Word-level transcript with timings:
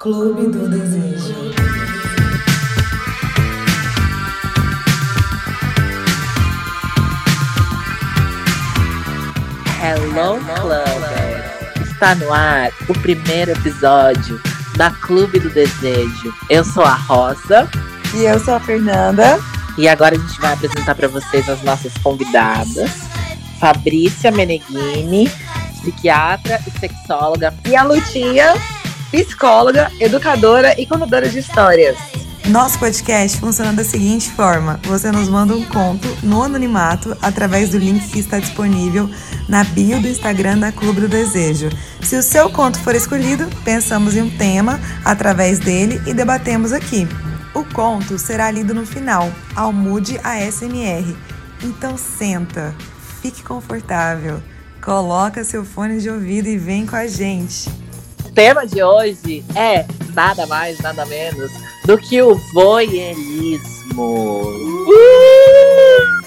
Clube 0.00 0.46
do 0.46 0.66
Desejo. 0.66 1.34
Hello 9.78 10.40
Club! 10.40 11.82
Está 11.82 12.14
no 12.14 12.32
ar 12.32 12.70
o 12.88 12.94
primeiro 13.00 13.50
episódio 13.50 14.40
da 14.74 14.90
Clube 14.90 15.38
do 15.38 15.50
Desejo. 15.50 16.32
Eu 16.48 16.64
sou 16.64 16.82
a 16.82 16.94
Rosa. 16.94 17.68
E 18.14 18.22
eu 18.22 18.40
sou 18.40 18.54
a 18.54 18.60
Fernanda. 18.60 19.38
E 19.76 19.86
agora 19.86 20.16
a 20.16 20.18
gente 20.18 20.40
vai 20.40 20.54
apresentar 20.54 20.94
para 20.94 21.08
vocês 21.08 21.46
as 21.46 21.62
nossas 21.62 21.92
convidadas. 21.98 22.90
Fabrícia 23.60 24.30
Meneghini, 24.30 25.30
psiquiatra 25.78 26.58
e 26.66 26.70
sexóloga. 26.80 27.52
E 27.68 27.76
a 27.76 27.82
Lutinha, 27.82 28.54
psicóloga, 29.10 29.90
educadora 29.98 30.80
e 30.80 30.86
contadora 30.86 31.28
de 31.28 31.38
histórias. 31.38 31.96
Nosso 32.48 32.78
podcast 32.78 33.38
funciona 33.38 33.72
da 33.72 33.84
seguinte 33.84 34.30
forma: 34.30 34.80
você 34.84 35.12
nos 35.12 35.28
manda 35.28 35.54
um 35.54 35.64
conto 35.64 36.08
no 36.22 36.42
anonimato 36.42 37.16
através 37.20 37.70
do 37.70 37.78
link 37.78 38.08
que 38.08 38.18
está 38.18 38.38
disponível 38.38 39.08
na 39.48 39.62
bio 39.62 40.00
do 40.00 40.08
Instagram 40.08 40.58
da 40.58 40.72
Clube 40.72 41.02
do 41.02 41.08
Desejo. 41.08 41.68
Se 42.02 42.16
o 42.16 42.22
seu 42.22 42.50
conto 42.50 42.78
for 42.80 42.94
escolhido, 42.94 43.48
pensamos 43.64 44.16
em 44.16 44.22
um 44.22 44.30
tema 44.30 44.80
através 45.04 45.58
dele 45.58 46.00
e 46.06 46.14
debatemos 46.14 46.72
aqui. 46.72 47.06
O 47.54 47.64
conto 47.64 48.18
será 48.18 48.50
lido 48.50 48.74
no 48.74 48.86
final, 48.86 49.30
ao 49.54 49.72
Mude 49.72 50.18
ASMR. 50.24 51.16
Então 51.62 51.96
senta, 51.98 52.74
fique 53.20 53.42
confortável, 53.42 54.42
coloca 54.82 55.44
seu 55.44 55.64
fone 55.64 56.00
de 56.00 56.08
ouvido 56.08 56.48
e 56.48 56.56
vem 56.56 56.86
com 56.86 56.96
a 56.96 57.06
gente. 57.06 57.70
Tema 58.34 58.66
de 58.66 58.82
hoje 58.82 59.44
é 59.56 59.84
nada 60.14 60.46
mais, 60.46 60.78
nada 60.80 61.04
menos 61.06 61.50
do 61.84 61.98
que 61.98 62.22
o 62.22 62.36
voyeurismo. 62.52 64.42
Uh! 64.86 66.20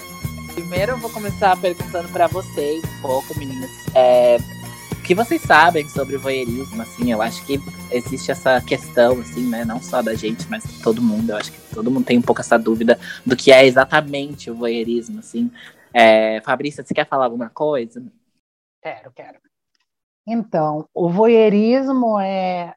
Primeiro 0.54 0.92
eu 0.92 0.98
vou 0.98 1.10
começar 1.10 1.56
perguntando 1.56 2.08
para 2.10 2.26
vocês 2.26 2.82
um 2.84 3.00
pouco, 3.00 3.38
meninas, 3.38 3.70
é, 3.94 4.36
o 4.92 5.02
que 5.02 5.14
vocês 5.14 5.40
sabem 5.42 5.88
sobre 5.88 6.16
o 6.16 6.20
voyeurismo, 6.20 6.82
assim, 6.82 7.10
eu 7.10 7.22
acho 7.22 7.44
que 7.46 7.58
existe 7.90 8.30
essa 8.30 8.60
questão, 8.60 9.20
assim, 9.20 9.48
né, 9.48 9.64
não 9.64 9.82
só 9.82 10.02
da 10.02 10.14
gente, 10.14 10.46
mas 10.48 10.62
de 10.64 10.82
todo 10.82 11.00
mundo, 11.00 11.30
eu 11.30 11.36
acho 11.36 11.52
que 11.52 11.74
todo 11.74 11.90
mundo 11.90 12.04
tem 12.04 12.18
um 12.18 12.22
pouco 12.22 12.42
essa 12.42 12.58
dúvida 12.58 12.98
do 13.24 13.34
que 13.34 13.50
é 13.50 13.64
exatamente 13.66 14.50
o 14.50 14.54
voyeurismo, 14.54 15.20
assim. 15.20 15.50
É, 15.92 16.40
Fabrícia, 16.42 16.84
você 16.84 16.92
quer 16.92 17.08
falar 17.08 17.24
alguma 17.24 17.48
coisa? 17.48 18.04
Quero, 18.82 19.10
quero. 19.12 19.38
Então, 20.26 20.88
o 20.94 21.08
voyeurismo 21.08 22.18
é, 22.18 22.74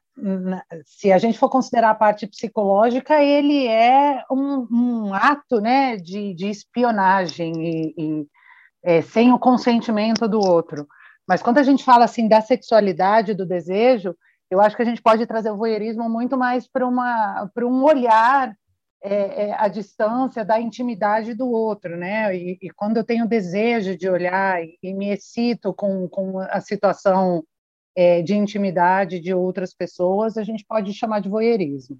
se 0.84 1.12
a 1.12 1.18
gente 1.18 1.38
for 1.38 1.48
considerar 1.48 1.90
a 1.90 1.94
parte 1.94 2.26
psicológica, 2.26 3.22
ele 3.22 3.66
é 3.66 4.24
um, 4.30 4.66
um 4.70 5.14
ato, 5.14 5.60
né, 5.60 5.96
de, 5.96 6.34
de 6.34 6.48
espionagem 6.48 7.52
e, 7.56 7.94
e 7.96 8.26
é, 8.82 9.02
sem 9.02 9.32
o 9.32 9.38
consentimento 9.38 10.28
do 10.28 10.40
outro. 10.40 10.86
Mas 11.26 11.42
quando 11.42 11.58
a 11.58 11.62
gente 11.62 11.84
fala 11.84 12.04
assim 12.04 12.26
da 12.26 12.40
sexualidade, 12.40 13.34
do 13.34 13.46
desejo, 13.46 14.14
eu 14.50 14.60
acho 14.60 14.74
que 14.74 14.82
a 14.82 14.84
gente 14.84 15.02
pode 15.02 15.26
trazer 15.26 15.50
o 15.50 15.56
voyeurismo 15.56 16.08
muito 16.08 16.36
mais 16.36 16.66
para 16.66 16.86
um 16.86 17.84
olhar 17.84 18.56
é, 19.00 19.48
é, 19.48 19.54
a 19.56 19.68
distância 19.68 20.44
da 20.44 20.60
intimidade 20.60 21.34
do 21.34 21.48
outro, 21.50 21.96
né? 21.96 22.34
E, 22.36 22.58
e, 22.60 22.70
quando 22.70 22.96
eu 22.96 23.04
tenho 23.04 23.28
desejo 23.28 23.96
de 23.96 24.08
olhar 24.08 24.62
e, 24.62 24.76
e 24.82 24.92
me 24.92 25.10
excito 25.10 25.72
com, 25.72 26.08
com 26.08 26.38
a 26.40 26.60
situação 26.60 27.44
é, 27.96 28.22
de 28.22 28.34
intimidade 28.34 29.20
de 29.20 29.32
outras 29.32 29.72
pessoas, 29.72 30.36
a 30.36 30.42
gente 30.42 30.64
pode 30.64 30.92
chamar 30.92 31.20
de 31.20 31.28
voyeurismo. 31.28 31.98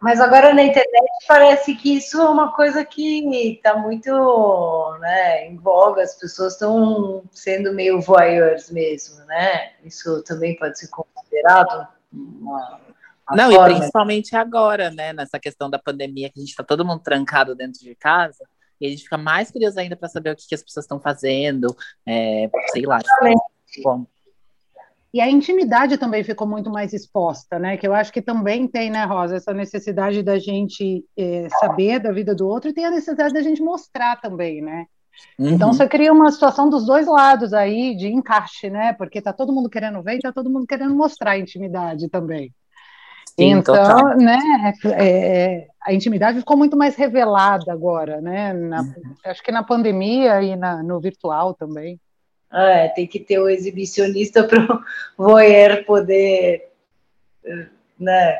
Mas 0.00 0.20
agora 0.20 0.52
na 0.52 0.62
internet 0.62 1.08
parece 1.26 1.74
que 1.74 1.96
isso 1.96 2.20
é 2.20 2.28
uma 2.28 2.52
coisa 2.52 2.84
que 2.84 3.52
está 3.52 3.76
muito 3.76 4.98
né, 5.00 5.46
em 5.46 5.56
voga, 5.56 6.02
as 6.02 6.14
pessoas 6.18 6.52
estão 6.54 7.22
sendo 7.32 7.72
meio 7.72 8.00
voyeurs 8.00 8.70
mesmo, 8.70 9.24
né? 9.24 9.72
Isso 9.82 10.22
também 10.24 10.56
pode 10.56 10.78
ser 10.78 10.88
considerado 10.88 11.88
uma, 12.12 12.80
não, 13.32 13.50
forma. 13.52 13.70
e 13.70 13.74
principalmente 13.76 14.36
agora, 14.36 14.90
né, 14.90 15.12
nessa 15.12 15.38
questão 15.38 15.70
da 15.70 15.78
pandemia, 15.78 16.28
que 16.28 16.38
a 16.38 16.40
gente 16.40 16.50
está 16.50 16.62
todo 16.62 16.84
mundo 16.84 17.00
trancado 17.02 17.54
dentro 17.54 17.80
de 17.80 17.94
casa, 17.94 18.44
e 18.80 18.86
a 18.86 18.90
gente 18.90 19.04
fica 19.04 19.16
mais 19.16 19.50
curioso 19.50 19.78
ainda 19.78 19.96
para 19.96 20.08
saber 20.08 20.30
o 20.30 20.36
que, 20.36 20.46
que, 20.46 20.54
as 20.54 20.62
pessoas 20.62 20.84
estão 20.84 21.00
fazendo, 21.00 21.74
é, 22.06 22.50
sei 22.72 22.82
lá. 22.82 22.98
Bom. 23.82 24.04
E 25.12 25.20
a 25.20 25.30
intimidade 25.30 25.96
também 25.96 26.24
ficou 26.24 26.44
muito 26.46 26.68
mais 26.68 26.92
exposta, 26.92 27.56
né? 27.56 27.76
Que 27.76 27.86
eu 27.86 27.94
acho 27.94 28.12
que 28.12 28.20
também 28.20 28.66
tem, 28.66 28.90
né, 28.90 29.04
Rosa, 29.04 29.36
essa 29.36 29.54
necessidade 29.54 30.24
da 30.24 30.40
gente 30.40 31.04
é, 31.16 31.46
saber 31.60 32.00
da 32.00 32.10
vida 32.10 32.34
do 32.34 32.48
outro 32.48 32.68
e 32.68 32.74
tem 32.74 32.84
a 32.84 32.90
necessidade 32.90 33.32
da 33.32 33.40
gente 33.40 33.62
mostrar 33.62 34.20
também, 34.20 34.60
né? 34.60 34.86
Uhum. 35.38 35.50
Então 35.50 35.72
você 35.72 35.88
cria 35.88 36.12
uma 36.12 36.32
situação 36.32 36.68
dos 36.68 36.84
dois 36.84 37.06
lados 37.06 37.52
aí 37.52 37.96
de 37.96 38.08
encaixe, 38.08 38.68
né? 38.68 38.92
Porque 38.92 39.22
tá 39.22 39.32
todo 39.32 39.52
mundo 39.52 39.70
querendo 39.70 40.02
ver 40.02 40.16
e 40.16 40.20
tá 40.20 40.32
todo 40.32 40.50
mundo 40.50 40.66
querendo 40.66 40.94
mostrar 40.94 41.32
a 41.32 41.38
intimidade 41.38 42.08
também. 42.08 42.52
Sim, 43.36 43.50
então, 43.50 43.74
total. 43.74 44.16
né, 44.16 44.38
é, 44.84 45.08
é, 45.08 45.66
a 45.82 45.92
intimidade 45.92 46.38
ficou 46.38 46.56
muito 46.56 46.76
mais 46.76 46.94
revelada 46.94 47.72
agora, 47.72 48.20
né? 48.20 48.52
Na, 48.52 48.82
uhum. 48.82 49.16
Acho 49.24 49.42
que 49.42 49.50
na 49.50 49.62
pandemia 49.64 50.40
e 50.40 50.54
na, 50.54 50.82
no 50.82 51.00
virtual 51.00 51.52
também. 51.52 52.00
É, 52.52 52.88
tem 52.88 53.06
que 53.06 53.18
ter 53.18 53.40
o 53.40 53.48
exibicionista 53.48 54.44
para 54.46 54.60
o 54.62 55.24
voyeur 55.24 55.84
poder, 55.84 56.70
né? 57.98 58.38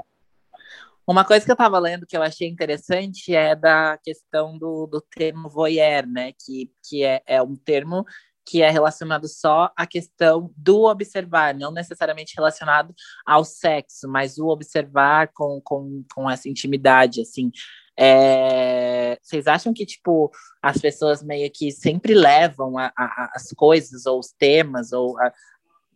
Uma 1.06 1.25
coisa 1.25 1.44
que 1.44 1.50
eu 1.50 1.55
estava 1.55 1.78
lendo 1.78 2.06
que 2.06 2.16
eu 2.16 2.22
achei 2.22 2.49
interessante 2.49 3.34
é 3.34 3.55
da 3.55 3.99
questão 4.03 4.56
do, 4.56 4.87
do 4.87 5.00
termo 5.00 5.49
voyeur, 5.49 6.06
né? 6.06 6.32
Que, 6.32 6.71
que 6.88 7.05
é, 7.05 7.21
é 7.26 7.43
um 7.43 7.56
termo 7.56 8.06
que 8.47 8.62
é 8.62 8.71
relacionado 8.71 9.27
só 9.27 9.72
à 9.77 9.87
questão 9.87 10.53
do 10.56 10.84
observar, 10.84 11.55
não 11.55 11.72
necessariamente 11.72 12.34
relacionado 12.37 12.94
ao 13.25 13.44
sexo, 13.44 14.09
mas 14.09 14.38
o 14.38 14.49
observar 14.49 15.31
com, 15.32 15.60
com, 15.65 16.05
com 16.15 16.31
essa 16.31 16.49
intimidade, 16.49 17.22
assim. 17.22 17.50
É, 17.97 19.19
vocês 19.22 19.47
acham 19.47 19.72
que, 19.72 19.87
tipo, 19.87 20.31
as 20.60 20.78
pessoas 20.78 21.22
meio 21.22 21.50
que 21.50 21.71
sempre 21.71 22.12
levam 22.12 22.77
a, 22.77 22.93
a, 22.97 23.31
as 23.34 23.49
coisas 23.53 24.05
ou 24.05 24.19
os 24.19 24.32
temas 24.32 24.93
ou 24.93 25.16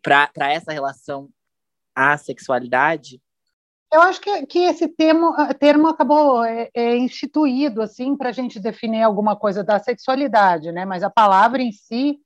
para 0.02 0.52
essa 0.52 0.72
relação 0.72 1.28
à 1.94 2.16
sexualidade? 2.16 3.20
Eu 3.92 4.02
acho 4.02 4.20
que, 4.20 4.46
que 4.46 4.58
esse 4.60 4.86
termo, 4.86 5.34
termo 5.58 5.88
acabou 5.88 6.44
é, 6.44 6.68
é 6.74 6.96
instituído 6.96 7.80
assim 7.80 8.16
para 8.16 8.28
a 8.28 8.32
gente 8.32 8.60
definir 8.60 9.02
alguma 9.02 9.34
coisa 9.34 9.64
da 9.64 9.78
sexualidade, 9.78 10.70
né? 10.72 10.84
Mas 10.84 11.02
a 11.02 11.10
palavra 11.10 11.62
em 11.62 11.72
si 11.72 12.18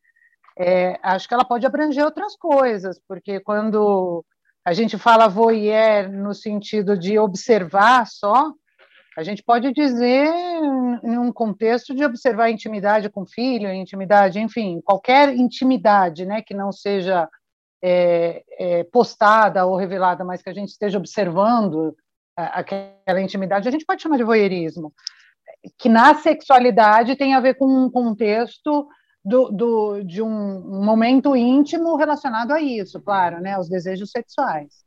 é, 0.59 0.99
acho 1.03 1.29
que 1.29 1.35
ela 1.35 1.45
pode 1.45 1.67
abranger 1.67 2.05
outras 2.05 2.37
coisas, 2.37 3.01
porque 3.09 3.41
quando 3.41 4.25
a 4.65 4.73
gente 4.73 4.97
fala 4.97 5.29
voyeur 5.29 6.11
no 6.11 6.35
sentido 6.35 6.97
de 6.97 7.19
observar 7.19 8.07
só, 8.07 8.53
a 9.17 9.23
gente 9.23 9.43
pode 9.43 9.73
dizer 9.73 10.33
em 11.03 11.19
um 11.19 11.33
contexto 11.33 11.95
de 11.95 12.05
observar 12.05 12.51
intimidade 12.51 13.11
com 13.11 13.27
filho, 13.27 13.73
intimidade, 13.73 14.41
enfim, 14.41 14.81
qualquer 14.83 15.35
intimidade, 15.35 16.25
né, 16.25 16.41
que 16.41 16.55
não 16.55 16.73
seja 16.73 17.29
é, 17.83 18.43
é, 18.59 18.85
postada 18.85 19.67
ou 19.67 19.77
revelada, 19.77 20.25
mas 20.25 20.43
que 20.43 20.49
a 20.49 20.55
gente 20.55 20.69
esteja 20.69 20.99
observando 20.99 21.95
aquela 22.35 23.21
intimidade, 23.21 23.69
a 23.69 23.71
gente 23.71 23.85
pode 23.85 24.01
chamar 24.01 24.17
de 24.17 24.25
voyeurismo, 24.25 24.93
que 25.77 25.89
na 25.89 26.15
sexualidade 26.15 27.17
tem 27.17 27.35
a 27.35 27.41
ver 27.41 27.55
com 27.55 27.67
um 27.67 27.91
contexto 27.91 28.89
do, 29.25 29.51
do, 29.51 30.03
de 30.03 30.21
um 30.21 30.61
momento 30.85 31.37
íntimo 31.37 31.97
relacionado 31.97 32.53
a 32.53 32.61
isso, 32.61 33.01
claro, 33.01 33.41
né, 33.41 33.55
aos 33.55 33.69
desejos 33.69 34.11
sexuais. 34.11 34.83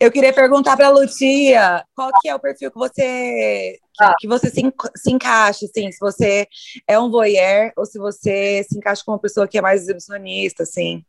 Eu 0.00 0.10
queria 0.10 0.32
perguntar 0.32 0.76
para 0.76 0.86
a 0.86 0.90
Lucia 0.90 1.84
qual 1.94 2.10
que 2.20 2.28
é 2.28 2.34
o 2.34 2.40
perfil 2.40 2.70
que 2.70 2.78
você 2.78 3.78
ah. 4.00 4.14
que 4.18 4.26
você 4.26 4.50
se, 4.50 4.62
se 4.96 5.12
encaixa, 5.12 5.66
assim, 5.66 5.92
se 5.92 5.98
você 6.00 6.48
é 6.86 6.98
um 6.98 7.10
voyeur 7.10 7.72
ou 7.76 7.84
se 7.84 7.98
você 7.98 8.64
se 8.68 8.78
encaixa 8.78 9.02
com 9.04 9.12
uma 9.12 9.18
pessoa 9.18 9.46
que 9.46 9.58
é 9.58 9.60
mais 9.60 9.82
exibicionista, 9.82 10.62
assim. 10.62 11.04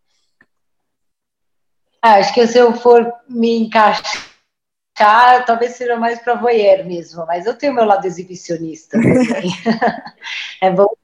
Ah, 2.02 2.16
acho 2.16 2.34
que 2.34 2.45
se 2.48 2.57
eu 2.57 2.74
for 2.74 3.12
me 3.28 3.57
encaixar, 3.60 5.45
talvez 5.45 5.75
seja 5.75 5.98
mais 5.98 6.19
para 6.19 6.36
voyeur 6.36 6.86
mesmo, 6.86 7.25
mas 7.25 7.45
eu 7.45 7.57
tenho 7.57 7.74
meu 7.74 7.86
lado 7.86 8.06
exibicionista 8.06 8.98
também. 8.98 9.52
é 10.62 10.69
bom 10.69 10.99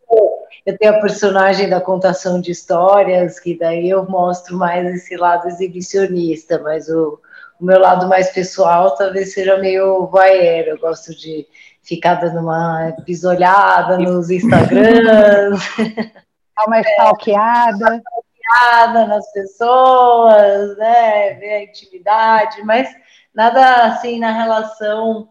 eu 0.66 0.78
tenho 0.78 0.96
a 0.96 1.02
personagem 1.02 1.70
da 1.70 1.80
contação 1.80 2.42
de 2.42 2.52
histórias, 2.52 3.40
que 3.40 3.58
daí 3.58 3.90
eu 3.90 4.06
mostro 4.10 4.58
mais 4.58 4.86
esse 4.96 5.16
lado 5.16 5.48
exibicionista, 5.48 6.60
mas 6.60 6.90
o, 6.90 7.20
o 7.60 7.66
meu 7.66 7.80
lado 7.80 8.08
mais 8.08 8.32
pessoal 8.32 8.96
talvez 8.96 9.34
seja 9.34 9.58
meio 9.58 10.08
voyeur, 10.08 10.68
eu 10.68 10.80
gosto 10.80 11.16
de 11.16 11.46
ficar 11.84 12.16
dando 12.16 12.40
uma 12.40 12.94
pisolhada 13.06 13.98
nos 13.98 14.30
Instagrams. 14.30 15.62
Dar 16.56 16.66
uma 16.68 16.82
stalkeada. 16.82 18.02
olhada 18.46 19.08
nas 19.08 19.32
pessoas, 19.32 20.78
né? 20.78 21.34
Ver 21.34 21.54
a 21.54 21.64
intimidade, 21.64 22.64
mas 22.64 22.90
nada 23.34 23.88
assim 23.88 24.20
na 24.20 24.32
relação 24.32 25.30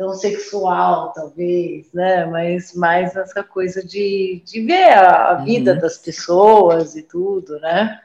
tão 0.00 0.14
sexual, 0.14 1.12
talvez, 1.12 1.92
né? 1.92 2.24
Mas 2.24 2.74
mais 2.74 3.14
essa 3.14 3.44
coisa 3.44 3.86
de, 3.86 4.42
de 4.46 4.62
ver 4.62 4.94
a, 4.94 5.34
vida 5.34 5.74
uhum. 5.74 5.78
das 5.78 5.98
pessoas 5.98 6.96
e 6.96 7.02
tudo, 7.02 7.60
né? 7.60 8.00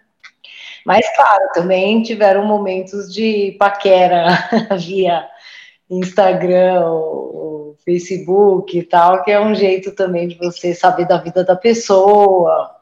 Mas, 0.86 1.08
claro, 1.16 1.52
também 1.54 2.04
tiveram 2.04 2.46
momentos 2.46 3.12
de 3.14 3.56
paquera 3.58 4.28
via 4.78 5.26
Instagram, 5.90 6.84
ou 6.86 7.78
Facebook 7.86 8.78
e 8.78 8.84
tal, 8.84 9.24
que 9.24 9.32
é 9.32 9.40
um 9.40 9.56
jeito 9.56 9.94
também 9.94 10.28
de 10.28 10.36
você 10.36 10.76
saber 10.76 11.08
da 11.08 11.18
vida 11.18 11.46
da 11.46 11.56
pessoa, 11.56 12.76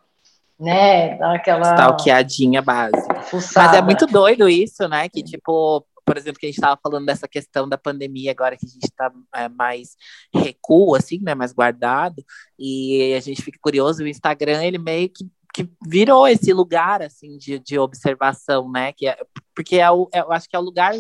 né? 0.60 1.18
Dar 1.18 1.36
aquela. 1.36 1.76
Stalkeadinha 1.76 2.64
básica. 2.64 3.22
Fuçada. 3.22 3.68
Mas 3.68 3.78
é 3.78 3.82
muito 3.84 4.08
doido 4.08 4.50
isso, 4.50 4.88
né? 4.88 5.08
Que, 5.08 5.22
tipo, 5.22 5.86
por 6.06 6.18
exemplo, 6.18 6.40
que 6.40 6.46
a 6.46 6.50
gente 6.50 6.58
estava 6.58 6.80
falando 6.82 7.06
dessa 7.06 7.28
questão 7.28 7.68
da 7.68 7.78
pandemia, 7.78 8.32
agora 8.32 8.58
que 8.58 8.66
a 8.66 8.70
gente 8.70 8.84
está 8.84 9.12
é, 9.36 9.48
mais 9.50 9.96
recuo, 10.34 10.96
assim, 10.96 11.20
né? 11.22 11.34
Mais 11.34 11.54
guardado, 11.54 12.24
e 12.58 13.14
a 13.16 13.20
gente 13.20 13.42
fica 13.42 13.60
curioso, 13.62 14.04
o 14.04 14.08
Instagram, 14.08 14.64
ele 14.64 14.78
meio 14.78 15.10
que 15.10 15.26
que 15.54 15.70
virou 15.86 16.28
esse 16.28 16.52
lugar 16.52 17.04
assim 17.04 17.38
de, 17.38 17.60
de 17.60 17.78
observação, 17.78 18.72
né? 18.72 18.92
Que 18.92 19.08
é, 19.08 19.18
porque 19.54 19.76
é 19.76 19.92
o, 19.92 20.10
é, 20.12 20.22
eu 20.22 20.32
acho 20.32 20.50
que 20.50 20.56
é 20.56 20.60
o 20.60 20.64
lugar 20.64 20.96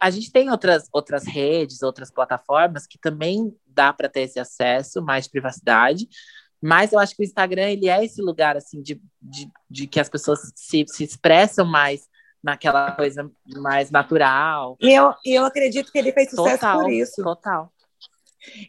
a 0.00 0.10
gente 0.10 0.30
tem 0.30 0.50
outras, 0.50 0.88
outras 0.92 1.24
redes, 1.24 1.82
outras 1.82 2.10
plataformas 2.10 2.86
que 2.86 2.98
também 2.98 3.56
dá 3.66 3.92
para 3.92 4.08
ter 4.08 4.20
esse 4.20 4.38
acesso, 4.38 5.02
mais 5.02 5.26
privacidade, 5.26 6.06
mas 6.60 6.92
eu 6.92 6.98
acho 7.00 7.16
que 7.16 7.22
o 7.22 7.24
Instagram 7.24 7.70
ele 7.70 7.88
é 7.88 8.04
esse 8.04 8.22
lugar 8.22 8.56
assim 8.56 8.80
de, 8.80 9.00
de, 9.20 9.50
de 9.68 9.86
que 9.86 9.98
as 9.98 10.08
pessoas 10.08 10.52
se, 10.54 10.84
se 10.86 11.02
expressam 11.02 11.66
mais 11.66 12.08
naquela 12.42 12.92
coisa 12.92 13.30
mais 13.56 13.90
natural. 13.90 14.76
E 14.80 14.92
eu, 14.92 15.14
e 15.24 15.34
eu 15.38 15.44
acredito 15.44 15.92
que 15.92 15.98
ele 15.98 16.12
fez 16.12 16.30
sucesso 16.30 16.58
total, 16.58 16.80
por 16.80 16.90
isso. 16.90 17.22
Total. 17.22 17.72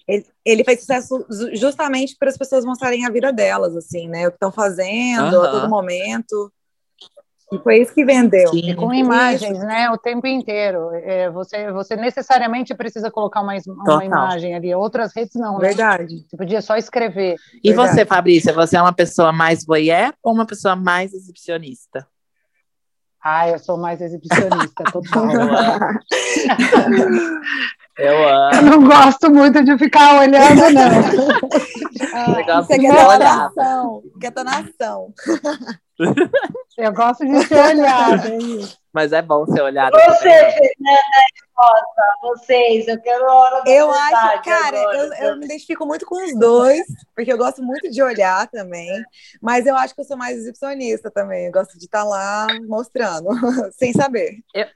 Ele, 0.08 0.26
ele 0.46 0.64
fez 0.64 0.82
sucesso 0.82 1.26
justamente 1.54 2.16
para 2.18 2.30
as 2.30 2.38
pessoas 2.38 2.64
mostrarem 2.64 3.06
a 3.06 3.10
vida 3.10 3.34
delas, 3.34 3.76
assim, 3.76 4.08
né? 4.08 4.28
O 4.28 4.32
que 4.32 4.36
estão 4.36 4.52
fazendo 4.52 5.42
a 5.42 5.52
todo 5.52 5.70
momento. 5.70 6.52
E 7.52 7.60
foi 7.60 7.82
isso 7.82 7.94
que 7.94 8.06
vendeu. 8.06 8.48
Sim. 8.50 8.76
Com 8.76 8.94
imagens, 8.94 9.60
né? 9.60 9.90
O 9.90 9.98
tempo 9.98 10.26
inteiro. 10.26 10.90
É, 10.94 11.30
você, 11.30 11.72
você 11.72 11.96
necessariamente 11.96 12.74
precisa 12.74 13.12
colocar 13.12 13.42
uma, 13.42 13.54
uma 13.68 14.06
imagem 14.06 14.56
ali. 14.56 14.74
Outras 14.74 15.14
redes 15.16 15.36
não, 15.36 15.60
né? 15.60 15.68
Verdade. 15.68 16.26
Você 16.28 16.38
podia 16.38 16.62
só 16.62 16.78
escrever. 16.78 17.36
E 17.64 17.70
Verdade. 17.70 17.96
você, 17.96 18.06
Fabrícia, 18.06 18.54
você 18.54 18.78
é 18.78 18.82
uma 18.82 18.94
pessoa 18.94 19.32
mais 19.32 19.66
voyeur 19.66 20.14
ou 20.24 20.34
uma 20.34 20.46
pessoa 20.46 20.76
mais 20.76 21.14
exibicionista? 21.14 22.08
Ah, 23.24 23.48
eu 23.48 23.58
sou 23.58 23.78
mais 23.78 24.02
exibicionista, 24.02 24.84
total. 24.92 25.28
Eu 27.98 28.28
amo. 28.28 28.56
Eu 28.56 28.62
não 28.64 28.88
gosto 28.88 29.32
muito 29.32 29.64
de 29.64 29.78
ficar 29.78 30.20
olhando, 30.20 30.62
não. 30.72 30.82
ah, 32.52 32.62
você 32.64 32.80
quer 32.80 32.90
estar 32.90 33.20
na 33.20 33.46
ação. 33.46 34.04
Quer 34.20 34.28
estar 34.30 34.44
na 34.44 34.60
ação. 34.60 35.14
Eu 36.76 36.92
gosto 36.92 37.24
de 37.24 37.46
ser 37.46 37.60
olhada. 37.60 38.30
É 38.30 38.83
Mas 38.94 39.12
é 39.12 39.22
bom 39.24 39.46
ser 39.48 39.62
olhada. 39.62 39.98
Você, 39.98 40.22
Fernanda 40.22 41.24
Esposa, 41.36 41.86
vocês, 42.22 42.88
eu 42.88 43.02
quero 43.02 43.28
a 43.28 43.34
hora 43.34 43.64
da 43.64 43.72
Eu 43.72 43.92
acho, 43.92 44.44
cara, 44.44 44.78
eu, 44.78 45.14
eu, 45.14 45.38
me 45.38 45.46
identifico 45.46 45.84
muito 45.86 46.06
com 46.06 46.24
os 46.24 46.38
dois, 46.38 46.86
porque 47.16 47.34
eu 47.34 47.38
gosto 47.38 47.64
muito 47.64 47.90
de 47.90 48.04
olhar 48.04 48.48
também, 48.52 48.88
mas 49.42 49.66
eu 49.66 49.76
acho 49.76 49.96
que 49.96 50.02
eu 50.02 50.06
sou 50.06 50.16
mais 50.16 50.38
exibicionista 50.38 51.10
também. 51.10 51.48
Eu 51.48 51.52
gosto 51.52 51.78
de 51.78 51.86
estar 51.86 52.04
lá 52.04 52.46
mostrando, 52.68 53.30
sem 53.74 53.92
saber. 53.94 54.38
Eu, 54.54 54.68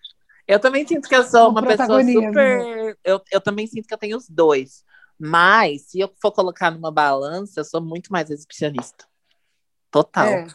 eu 0.48 0.60
também 0.60 0.88
sinto 0.88 1.08
que 1.08 1.16
eu 1.16 1.24
sou 1.24 1.50
uma 1.50 1.62
pessoa 1.62 2.04
super. 2.04 2.98
Eu, 3.04 3.22
eu 3.32 3.40
também 3.40 3.68
sinto 3.68 3.88
que 3.88 3.94
eu 3.94 4.00
tenho 4.00 4.18
os 4.18 4.28
dois. 4.28 4.84
Mas, 5.20 5.84
se 5.90 6.00
eu 6.00 6.12
for 6.22 6.32
colocar 6.32 6.72
numa 6.72 6.92
balança, 6.92 7.60
eu 7.60 7.66
sou 7.66 7.82
muito 7.82 8.12
mais 8.12 8.30
exibicionista. 8.30 9.06
Total. 9.92 10.28
É. 10.28 10.48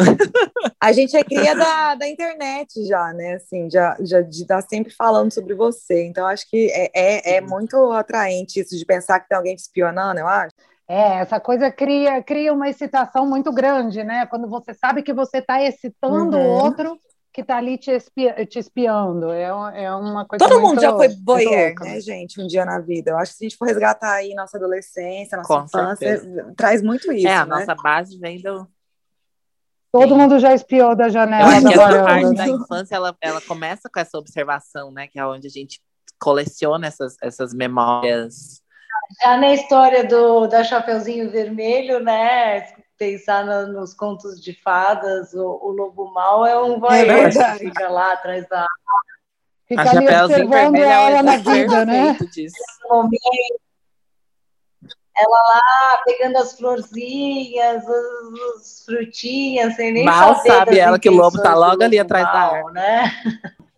a 0.80 0.92
gente 0.92 1.16
é 1.16 1.22
cria 1.22 1.54
da, 1.54 1.94
da 1.94 2.08
internet 2.08 2.86
já, 2.86 3.12
né? 3.12 3.34
Assim, 3.34 3.70
já, 3.70 3.96
já 4.00 4.20
de 4.20 4.42
estar 4.42 4.62
tá 4.62 4.68
sempre 4.68 4.92
falando 4.92 5.32
sobre 5.32 5.54
você. 5.54 6.04
Então, 6.04 6.26
acho 6.26 6.48
que 6.48 6.70
é, 6.72 6.90
é, 6.94 7.36
é, 7.36 7.40
muito 7.40 7.76
atraente 7.92 8.60
isso 8.60 8.76
de 8.76 8.84
pensar 8.84 9.20
que 9.20 9.28
tem 9.28 9.36
alguém 9.36 9.56
te 9.56 9.60
espionando, 9.60 10.20
eu 10.20 10.26
acho. 10.26 10.54
É, 10.88 11.20
essa 11.20 11.38
coisa 11.38 11.70
cria, 11.70 12.20
cria 12.22 12.52
uma 12.52 12.68
excitação 12.68 13.24
muito 13.24 13.52
grande, 13.52 14.02
né? 14.02 14.26
Quando 14.26 14.48
você 14.48 14.74
sabe 14.74 15.02
que 15.02 15.12
você 15.12 15.38
está 15.38 15.62
excitando 15.62 16.36
o 16.36 16.40
uhum. 16.40 16.46
outro 16.46 16.98
que 17.32 17.44
tá 17.44 17.58
ali 17.58 17.78
te, 17.78 17.90
espi 17.92 18.32
te 18.46 18.58
espiando. 18.58 19.30
É, 19.30 19.44
é 19.84 19.94
uma 19.94 20.24
coisa 20.24 20.44
Todo 20.44 20.60
mundo 20.60 20.80
já 20.80 20.92
foi 20.92 21.08
voyeur, 21.24 21.74
né, 21.80 22.00
gente, 22.00 22.40
um 22.40 22.46
dia 22.46 22.64
na 22.64 22.80
vida. 22.80 23.12
Eu 23.12 23.18
acho 23.18 23.32
que 23.32 23.38
se 23.38 23.44
a 23.44 23.48
gente 23.48 23.56
for 23.56 23.68
resgatar 23.68 24.14
aí 24.14 24.34
nossa 24.34 24.56
adolescência, 24.56 25.38
nossa 25.38 25.48
Com 25.48 25.64
infância, 25.64 26.18
certeza. 26.18 26.52
traz 26.56 26.82
muito 26.82 27.12
isso, 27.12 27.28
É, 27.28 27.36
a 27.36 27.46
né? 27.46 27.56
nossa 27.56 27.74
base 27.74 28.18
vem 28.18 28.40
do... 28.40 28.66
Todo 29.92 30.14
Sim. 30.14 30.20
mundo 30.20 30.38
já 30.38 30.54
espiou 30.54 30.94
da 30.94 31.08
janela. 31.08 31.42
Eu 31.42 31.48
acho 31.48 31.66
que 31.66 31.74
essa 31.74 32.04
parte 32.04 32.34
da 32.34 32.48
infância, 32.48 32.94
ela, 32.94 33.16
ela 33.20 33.40
começa 33.40 33.90
com 33.92 33.98
essa 33.98 34.18
observação, 34.18 34.90
né? 34.92 35.08
Que 35.08 35.18
é 35.18 35.26
onde 35.26 35.46
a 35.46 35.50
gente 35.50 35.80
coleciona 36.18 36.86
essas, 36.86 37.16
essas 37.22 37.52
memórias. 37.52 38.62
Já 39.20 39.36
na 39.36 39.52
história 39.52 40.04
do 40.04 40.46
da 40.46 40.62
Chapeuzinho 40.62 41.30
Vermelho, 41.30 41.98
né? 42.00 42.66
pensar 43.00 43.46
no, 43.46 43.80
nos 43.80 43.94
contos 43.94 44.38
de 44.38 44.52
fadas, 44.62 45.32
o, 45.32 45.58
o 45.62 45.70
lobo 45.70 46.12
mal 46.12 46.44
é 46.44 46.62
um 46.62 46.78
voyeur 46.78 47.28
é 47.28 47.30
que 47.30 47.58
fica 47.64 47.88
lá 47.88 48.12
atrás 48.12 48.46
da 48.46 48.66
Fica 49.66 49.82
a 49.82 49.90
ali 49.90 50.08
observando 50.08 50.74
é 50.74 50.80
ela 50.80 51.22
na 51.22 51.36
vida, 51.36 51.86
né? 51.86 52.18
Disso. 52.32 52.56
Ela 55.20 55.40
lá 55.48 56.02
pegando 56.04 56.36
as 56.38 56.56
florzinhas, 56.56 57.84
as, 57.86 58.84
frutinhas, 58.84 59.76
sem 59.76 59.92
nem 59.92 60.04
Mal 60.04 60.36
sabe 60.36 60.78
ela 60.78 60.98
que 60.98 61.08
o 61.08 61.12
lobo 61.12 61.40
tá 61.42 61.54
logo 61.54 61.82
ali 61.82 61.98
atrás 61.98 62.24
mal, 62.24 62.32
da 62.32 62.40
árvore. 62.40 62.74
Né? 62.74 63.12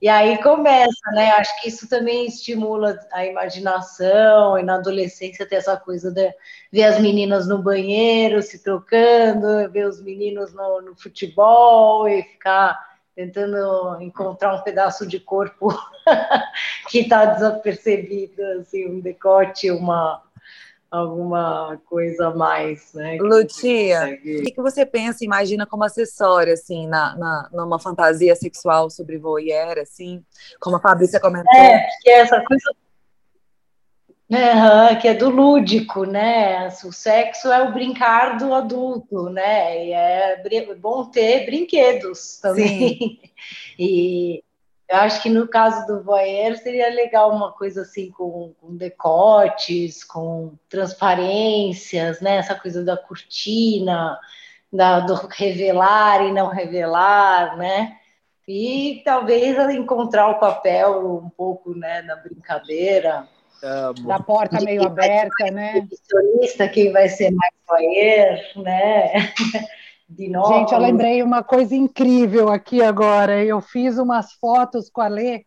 E 0.02 0.08
aí 0.08 0.42
começa, 0.42 1.10
né? 1.12 1.30
Acho 1.30 1.60
que 1.60 1.68
isso 1.68 1.88
também 1.88 2.26
estimula 2.26 2.98
a 3.12 3.24
imaginação 3.24 4.58
e 4.58 4.62
na 4.64 4.74
adolescência 4.74 5.46
ter 5.46 5.54
essa 5.54 5.76
coisa 5.76 6.10
de 6.10 6.34
ver 6.72 6.82
as 6.82 7.00
meninas 7.00 7.46
no 7.46 7.62
banheiro 7.62 8.42
se 8.42 8.58
trocando, 8.64 9.70
ver 9.70 9.86
os 9.86 10.02
meninos 10.02 10.52
no, 10.52 10.82
no 10.82 10.96
futebol 10.96 12.08
e 12.08 12.20
ficar 12.24 12.76
tentando 13.14 14.00
encontrar 14.00 14.54
um 14.54 14.62
pedaço 14.62 15.06
de 15.06 15.20
corpo 15.20 15.68
que 16.90 17.00
está 17.00 17.26
desapercebido, 17.26 18.42
assim, 18.60 18.88
um 18.88 18.98
decote, 18.98 19.70
uma 19.70 20.20
alguma 20.92 21.80
coisa 21.86 22.28
a 22.28 22.34
mais, 22.34 22.92
né? 22.92 23.16
Lutia, 23.18 24.18
o 24.20 24.42
que, 24.42 24.52
que, 24.52 24.60
você 24.60 24.84
pensa, 24.84 25.24
imagina 25.24 25.66
como 25.66 25.84
acessório, 25.84 26.52
assim, 26.52 26.86
na, 26.86 27.16
na, 27.16 27.48
numa 27.50 27.78
fantasia 27.78 28.36
sexual 28.36 28.90
sobre 28.90 29.16
voyeur, 29.16 29.78
assim, 29.78 30.22
como 30.60 30.76
a 30.76 30.80
Fabrícia 30.80 31.18
comentou? 31.18 31.50
É, 31.54 31.86
que 32.02 32.10
é 32.10 32.18
essa 32.18 32.44
coisa 32.44 32.70
Uhum, 34.32 34.98
que 34.98 35.08
é 35.08 35.12
do 35.12 35.28
lúdico, 35.28 36.04
né? 36.04 36.66
O 36.86 36.90
sexo 36.90 37.52
é 37.52 37.62
o 37.68 37.72
brincar 37.72 38.38
do 38.38 38.54
adulto, 38.54 39.28
né? 39.28 39.88
E 39.88 39.92
é 39.92 40.74
bom 40.74 41.04
ter 41.04 41.44
brinquedos 41.44 42.38
também. 42.40 42.98
Sim. 42.98 43.18
E 43.78 44.44
eu 44.92 44.98
acho 44.98 45.22
que 45.22 45.30
no 45.30 45.48
caso 45.48 45.86
do 45.86 46.02
voyeur 46.02 46.54
seria 46.58 46.90
legal 46.90 47.34
uma 47.34 47.50
coisa 47.50 47.80
assim 47.80 48.10
com, 48.10 48.52
com 48.60 48.76
decotes, 48.76 50.04
com 50.04 50.52
transparências, 50.68 52.20
né? 52.20 52.36
Essa 52.36 52.54
coisa 52.54 52.84
da 52.84 52.94
cortina, 52.94 54.20
da, 54.70 55.00
do 55.00 55.14
revelar 55.14 56.26
e 56.26 56.30
não 56.30 56.48
revelar, 56.48 57.56
né? 57.56 57.96
E 58.46 59.00
talvez 59.02 59.56
encontrar 59.74 60.28
o 60.28 60.38
papel 60.38 61.22
um 61.24 61.30
pouco, 61.30 61.74
né, 61.74 62.02
na 62.02 62.16
brincadeira. 62.16 63.26
Amo. 63.62 64.06
Da 64.06 64.20
porta 64.20 64.60
meio 64.60 64.84
aberta, 64.84 65.50
né? 65.50 65.88
Quem 66.68 66.92
vai 66.92 67.08
ser 67.08 67.30
mais 67.30 67.54
voyeur, 67.66 68.38
né? 68.56 69.32
Gente, 70.16 70.72
eu 70.72 70.78
lembrei 70.78 71.22
uma 71.22 71.42
coisa 71.42 71.74
incrível 71.74 72.48
aqui 72.50 72.82
agora. 72.82 73.42
Eu 73.44 73.60
fiz 73.60 73.98
umas 73.98 74.32
fotos 74.34 74.90
com 74.90 75.00
a 75.00 75.08
Lê, 75.08 75.44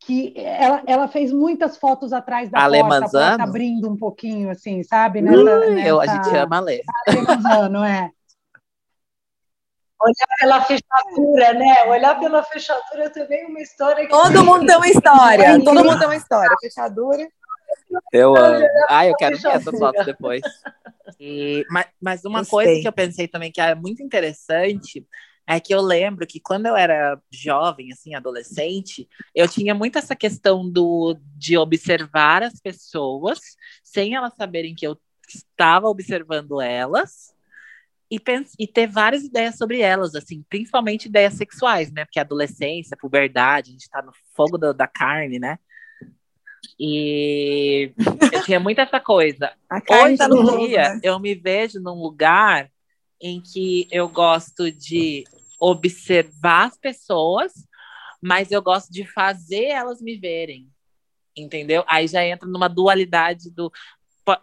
que 0.00 0.32
ela, 0.36 0.82
ela 0.86 1.08
fez 1.08 1.32
muitas 1.32 1.76
fotos 1.76 2.12
atrás 2.12 2.50
da 2.50 2.62
Ale 2.62 2.80
porta, 2.80 3.00
Manzano? 3.00 3.28
porta 3.28 3.42
abrindo 3.42 3.90
um 3.90 3.96
pouquinho, 3.96 4.50
assim, 4.50 4.82
sabe? 4.82 5.20
Nessa, 5.20 5.38
uh, 5.38 5.70
nessa... 5.74 5.88
Eu, 5.88 6.00
a 6.00 6.06
gente 6.06 6.36
ama 6.36 6.56
a 6.56 6.60
Lê. 6.60 6.82
Ale 7.06 7.20
Manzano, 7.22 7.84
é. 7.84 8.10
Olhar 10.00 10.28
pela 10.38 10.62
fechadura, 10.62 11.54
né? 11.54 11.84
Olhar 11.88 12.20
pela 12.20 12.42
fechadura 12.44 13.10
também 13.10 13.42
é 13.42 13.46
uma 13.46 13.60
história 13.60 14.06
que... 14.06 14.10
Todo 14.10 14.44
mundo 14.44 14.64
tem 14.64 14.76
uma 14.76 14.88
história, 14.88 15.64
todo 15.64 15.84
mundo 15.84 15.98
tem 15.98 16.08
uma 16.08 16.16
história. 16.16 16.56
Fechadura... 16.60 17.28
Eu 18.12 18.36
amo. 18.36 18.66
Ah, 18.88 19.06
eu 19.06 19.14
quero 19.16 19.36
ver 19.38 19.48
essas 19.48 19.78
fotos 19.78 20.04
depois. 20.06 20.42
E, 21.18 21.64
mas, 21.70 21.86
mas 22.00 22.24
uma 22.24 22.40
Gostei. 22.40 22.50
coisa 22.50 22.80
que 22.82 22.88
eu 22.88 22.92
pensei 22.92 23.28
também 23.28 23.52
que 23.52 23.60
é 23.60 23.74
muito 23.74 24.02
interessante 24.02 25.06
é 25.46 25.58
que 25.58 25.74
eu 25.74 25.80
lembro 25.80 26.26
que 26.26 26.38
quando 26.38 26.66
eu 26.66 26.76
era 26.76 27.18
jovem, 27.30 27.90
assim, 27.90 28.14
adolescente, 28.14 29.08
eu 29.34 29.48
tinha 29.48 29.74
muito 29.74 29.96
essa 29.96 30.14
questão 30.14 30.68
do, 30.68 31.18
de 31.36 31.56
observar 31.56 32.42
as 32.42 32.60
pessoas 32.60 33.38
sem 33.82 34.14
elas 34.14 34.34
saberem 34.34 34.74
que 34.74 34.86
eu 34.86 34.98
estava 35.26 35.88
observando 35.88 36.60
elas 36.60 37.34
e, 38.10 38.20
e 38.58 38.66
ter 38.66 38.86
várias 38.86 39.24
ideias 39.24 39.56
sobre 39.56 39.80
elas, 39.80 40.14
assim, 40.14 40.44
principalmente 40.50 41.06
ideias 41.06 41.34
sexuais, 41.34 41.90
né? 41.92 42.04
Porque 42.04 42.20
adolescência, 42.20 42.96
puberdade, 42.98 43.70
a 43.70 43.72
gente 43.72 43.88
tá 43.88 44.02
no 44.02 44.12
fogo 44.34 44.58
do, 44.58 44.74
da 44.74 44.86
carne, 44.86 45.38
né? 45.38 45.58
E 46.78 47.92
eu 48.32 48.44
tinha 48.44 48.60
muito 48.60 48.80
essa 48.80 49.00
coisa. 49.00 49.52
Hoje 49.88 50.22
em 50.22 50.66
dia, 50.66 50.94
né? 50.94 51.00
eu 51.02 51.18
me 51.18 51.34
vejo 51.34 51.80
num 51.80 52.00
lugar 52.00 52.70
em 53.20 53.40
que 53.40 53.88
eu 53.90 54.08
gosto 54.08 54.70
de 54.70 55.24
observar 55.58 56.68
as 56.68 56.78
pessoas, 56.78 57.52
mas 58.22 58.50
eu 58.50 58.62
gosto 58.62 58.92
de 58.92 59.04
fazer 59.04 59.64
elas 59.64 60.00
me 60.00 60.16
verem. 60.16 60.68
Entendeu? 61.36 61.84
Aí 61.86 62.06
já 62.06 62.24
entra 62.24 62.48
numa 62.48 62.68
dualidade 62.68 63.50
do. 63.50 63.72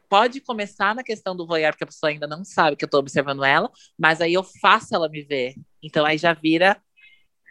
Pode 0.09 0.41
começar 0.41 0.95
na 0.95 1.03
questão 1.03 1.35
do 1.35 1.45
voyeur, 1.45 1.71
porque 1.71 1.83
a 1.83 1.87
pessoa 1.87 2.09
ainda 2.09 2.25
não 2.25 2.43
sabe 2.43 2.75
que 2.75 2.83
eu 2.83 2.87
estou 2.87 2.99
observando 2.99 3.43
ela, 3.43 3.71
mas 3.97 4.19
aí 4.19 4.33
eu 4.33 4.43
faço 4.43 4.95
ela 4.95 5.07
me 5.07 5.21
ver. 5.21 5.53
Então 5.81 6.03
aí 6.05 6.17
já 6.17 6.33
vira 6.33 6.81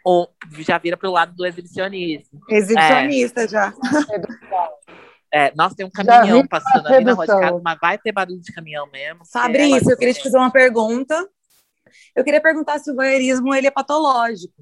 ou 0.05 0.29
já 0.59 0.77
vira 0.77 0.95
para 0.95 1.09
o 1.09 1.11
lado 1.11 1.35
do 1.35 1.43
exibicionismo. 1.43 2.39
Exibicionista 2.47 3.41
é. 3.41 3.47
já. 3.47 3.73
É, 5.33 5.51
nossa, 5.55 5.75
tem 5.75 5.85
um 5.85 5.89
caminhão 5.89 6.47
passando 6.47 6.87
ali 6.87 7.03
na 7.03 7.13
rua 7.13 7.25
de 7.25 7.39
casa, 7.39 7.61
mas 7.61 7.79
vai 7.81 7.97
ter 7.97 8.11
barulho 8.11 8.39
de 8.39 8.53
caminhão 8.53 8.87
mesmo. 8.91 9.25
Fabrício, 9.25 9.91
eu 9.91 9.97
queria 9.97 10.13
te 10.13 10.21
fazer 10.21 10.37
uma 10.37 10.51
pergunta. 10.51 11.27
Eu 12.15 12.23
queria 12.23 12.39
perguntar 12.39 12.77
se 12.79 12.91
o 12.91 12.95
voyeurismo 12.95 13.53
ele 13.53 13.65
é 13.65 13.71
patológico. 13.71 14.53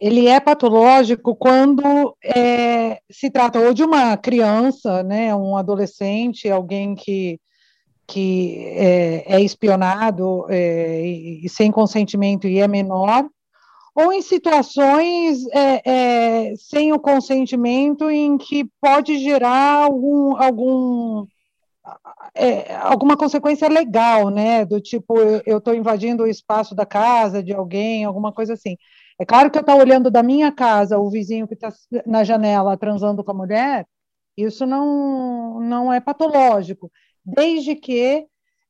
Ele 0.00 0.28
é 0.28 0.38
patológico 0.38 1.34
quando 1.34 2.16
é, 2.24 3.00
se 3.10 3.28
trata 3.28 3.58
ou 3.58 3.74
de 3.74 3.82
uma 3.82 4.16
criança, 4.16 5.02
né, 5.02 5.34
um 5.34 5.56
adolescente, 5.56 6.48
alguém 6.48 6.94
que, 6.94 7.40
que 8.06 8.64
é, 8.68 9.34
é 9.36 9.40
espionado 9.40 10.46
é, 10.48 11.04
e, 11.04 11.44
e 11.44 11.48
sem 11.48 11.70
consentimento 11.70 12.46
e 12.46 12.58
é 12.58 12.66
menor, 12.66 13.28
ou 13.94 14.12
em 14.12 14.22
situações 14.22 15.46
é, 15.52 16.50
é, 16.50 16.56
sem 16.56 16.92
o 16.92 17.00
consentimento 17.00 18.10
em 18.10 18.38
que 18.38 18.64
pode 18.80 19.18
gerar 19.18 19.84
algum, 19.84 20.36
algum 20.36 21.26
é, 22.34 22.74
alguma 22.76 23.16
consequência 23.16 23.68
legal, 23.68 24.30
né? 24.30 24.64
Do 24.64 24.80
tipo, 24.80 25.14
eu 25.44 25.58
estou 25.58 25.74
invadindo 25.74 26.22
o 26.22 26.28
espaço 26.28 26.74
da 26.74 26.86
casa 26.86 27.42
de 27.42 27.52
alguém, 27.52 28.04
alguma 28.04 28.32
coisa 28.32 28.54
assim. 28.54 28.76
É 29.18 29.24
claro 29.24 29.50
que 29.50 29.58
eu 29.58 29.62
estou 29.62 29.78
olhando 29.78 30.10
da 30.10 30.22
minha 30.22 30.50
casa 30.52 30.98
o 30.98 31.10
vizinho 31.10 31.46
que 31.46 31.54
está 31.54 31.70
na 32.06 32.24
janela 32.24 32.76
transando 32.76 33.22
com 33.22 33.30
a 33.32 33.34
mulher, 33.34 33.86
isso 34.36 34.64
não, 34.66 35.60
não 35.60 35.92
é 35.92 36.00
patológico, 36.00 36.90
desde 37.24 37.76
que 37.76 38.26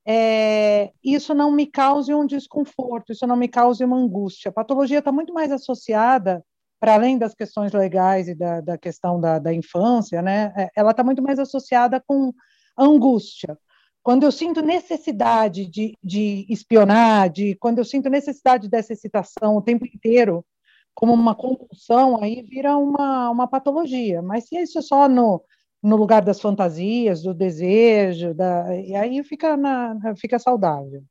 é, 0.06 0.90
isso 1.02 1.34
não 1.34 1.50
me 1.52 1.66
cause 1.66 2.12
um 2.12 2.26
desconforto, 2.26 3.12
isso 3.12 3.26
não 3.26 3.36
me 3.36 3.48
cause 3.48 3.84
uma 3.84 3.96
angústia. 3.96 4.48
A 4.48 4.52
patologia 4.52 4.98
está 4.98 5.12
muito 5.12 5.32
mais 5.32 5.52
associada, 5.52 6.44
para 6.80 6.94
além 6.94 7.16
das 7.16 7.34
questões 7.34 7.72
legais 7.72 8.26
e 8.26 8.34
da, 8.34 8.60
da 8.60 8.76
questão 8.76 9.20
da, 9.20 9.38
da 9.38 9.54
infância, 9.54 10.20
né? 10.20 10.52
É, 10.56 10.70
ela 10.74 10.90
está 10.90 11.04
muito 11.04 11.22
mais 11.22 11.38
associada 11.38 12.02
com 12.04 12.32
angústia. 12.76 13.56
Quando 14.02 14.24
eu 14.24 14.32
sinto 14.32 14.60
necessidade 14.62 15.64
de, 15.66 15.96
de 16.02 16.44
espionar, 16.48 17.30
de, 17.30 17.54
quando 17.60 17.78
eu 17.78 17.84
sinto 17.84 18.10
necessidade 18.10 18.68
dessa 18.68 18.92
excitação 18.92 19.56
o 19.56 19.62
tempo 19.62 19.86
inteiro, 19.86 20.44
como 20.92 21.12
uma 21.14 21.36
compulsão, 21.36 22.20
aí 22.20 22.42
vira 22.42 22.76
uma, 22.76 23.30
uma 23.30 23.46
patologia. 23.46 24.20
Mas 24.20 24.48
se 24.48 24.58
isso 24.58 24.78
é 24.78 24.82
só 24.82 25.08
no, 25.08 25.40
no 25.82 25.96
lugar 25.96 26.22
das 26.22 26.40
fantasias, 26.40 27.22
do 27.22 27.34
desejo, 27.34 28.32
da, 28.32 28.74
e 28.76 28.94
aí 28.94 29.22
fica, 29.24 29.56
na, 29.56 29.96
fica 30.16 30.38
saudável. 30.38 31.02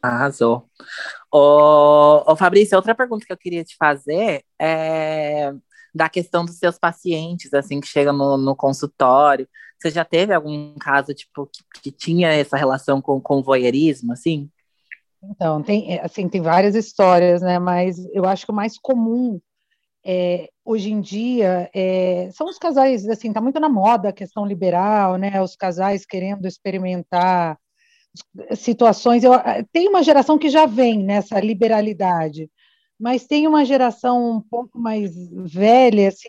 Arrasou. 0.00 0.68
Ô, 1.30 2.32
ô, 2.32 2.36
Fabrício, 2.36 2.76
outra 2.76 2.94
pergunta 2.94 3.24
que 3.24 3.32
eu 3.32 3.36
queria 3.36 3.62
te 3.62 3.76
fazer 3.76 4.42
é 4.60 5.52
da 5.94 6.08
questão 6.08 6.44
dos 6.44 6.56
seus 6.56 6.78
pacientes, 6.78 7.52
assim, 7.52 7.80
que 7.80 7.86
chegam 7.86 8.14
no, 8.14 8.36
no 8.36 8.56
consultório. 8.56 9.46
Você 9.78 9.90
já 9.90 10.04
teve 10.04 10.32
algum 10.32 10.74
caso, 10.74 11.12
tipo, 11.12 11.46
que, 11.46 11.82
que 11.82 11.92
tinha 11.92 12.32
essa 12.32 12.56
relação 12.56 13.00
com, 13.00 13.20
com 13.20 13.38
o 13.38 13.42
voyeurismo, 13.42 14.12
assim? 14.12 14.50
Então, 15.22 15.62
tem, 15.62 16.00
assim, 16.00 16.28
tem 16.28 16.40
várias 16.40 16.74
histórias, 16.74 17.42
né, 17.42 17.58
mas 17.58 17.98
eu 18.12 18.24
acho 18.24 18.44
que 18.44 18.50
o 18.50 18.54
mais 18.54 18.76
comum 18.78 19.40
é, 20.04 20.50
hoje 20.64 20.90
em 20.90 21.00
dia 21.00 21.70
é, 21.74 22.28
são 22.32 22.48
os 22.48 22.58
casais, 22.58 23.08
assim, 23.08 23.28
está 23.28 23.40
muito 23.40 23.60
na 23.60 23.68
moda 23.68 24.08
a 24.08 24.12
questão 24.12 24.44
liberal, 24.46 25.16
né? 25.16 25.40
Os 25.40 25.56
casais 25.56 26.04
querendo 26.04 26.46
experimentar 26.46 27.58
situações. 28.56 29.24
Eu, 29.24 29.32
tem 29.72 29.88
uma 29.88 30.02
geração 30.02 30.38
que 30.38 30.48
já 30.48 30.66
vem 30.66 31.02
nessa 31.02 31.40
liberalidade, 31.40 32.50
mas 32.98 33.26
tem 33.26 33.46
uma 33.46 33.64
geração 33.64 34.36
um 34.36 34.40
pouco 34.40 34.78
mais 34.78 35.12
velha, 35.30 36.08
assim, 36.08 36.28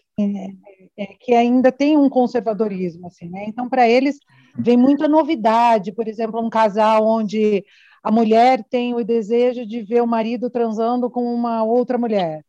é, 0.97 1.03
é, 1.03 1.05
que 1.19 1.33
ainda 1.33 1.71
tem 1.71 1.97
um 1.97 2.09
conservadorismo, 2.09 3.07
assim, 3.07 3.29
né? 3.29 3.45
Então, 3.47 3.69
para 3.69 3.87
eles, 3.87 4.17
vem 4.57 4.77
muita 4.77 5.07
novidade, 5.07 5.91
por 5.91 6.07
exemplo, 6.07 6.39
um 6.39 6.49
casal 6.49 7.05
onde 7.05 7.63
a 8.03 8.11
mulher 8.11 8.63
tem 8.69 8.93
o 8.93 9.03
desejo 9.03 9.65
de 9.65 9.81
ver 9.81 10.01
o 10.01 10.07
marido 10.07 10.49
transando 10.49 11.09
com 11.09 11.23
uma 11.33 11.63
outra 11.63 11.97
mulher. 11.97 12.43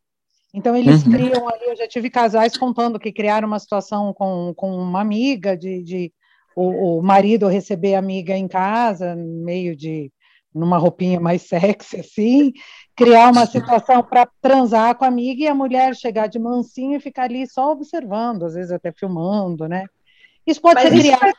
Então, 0.55 0.77
eles 0.77 1.05
uhum. 1.05 1.11
criam 1.11 1.49
ali, 1.49 1.65
eu 1.67 1.77
já 1.77 1.89
tive 1.89 2.09
casais 2.09 2.57
contando 2.57 3.01
que 3.01 3.13
criaram 3.13 3.49
uma 3.49 3.59
situação 3.59 4.15
com, 4.15 4.55
com 4.55 4.73
uma 4.73 5.01
amiga, 5.01 5.57
de, 5.57 5.83
de 5.83 6.13
o, 6.55 6.99
o 6.99 7.03
marido 7.03 7.49
receber 7.49 7.97
a 7.97 7.99
amiga 7.99 8.37
em 8.37 8.47
casa, 8.47 9.17
meio 9.17 9.75
de 9.75 10.13
numa 10.55 10.79
roupinha 10.79 11.19
mais 11.19 11.43
sexy, 11.51 11.99
assim, 11.99 12.53
criar 12.95 13.33
uma 13.33 13.47
situação 13.47 14.01
para 14.01 14.29
transar 14.41 14.95
com 14.95 15.05
a 15.05 15.09
amiga 15.09 15.43
e 15.43 15.49
a 15.49 15.55
mulher 15.55 15.97
chegar 15.97 16.29
de 16.29 16.39
mansinho 16.39 16.99
e 16.99 17.01
ficar 17.01 17.25
ali 17.25 17.45
só 17.49 17.73
observando, 17.73 18.45
às 18.45 18.55
vezes 18.55 18.71
até 18.71 18.93
filmando, 18.93 19.67
né? 19.67 19.87
Isso 20.47 20.61
pode 20.61 20.77
Mas 20.77 20.91
ser 20.91 20.99
criado. 21.01 21.35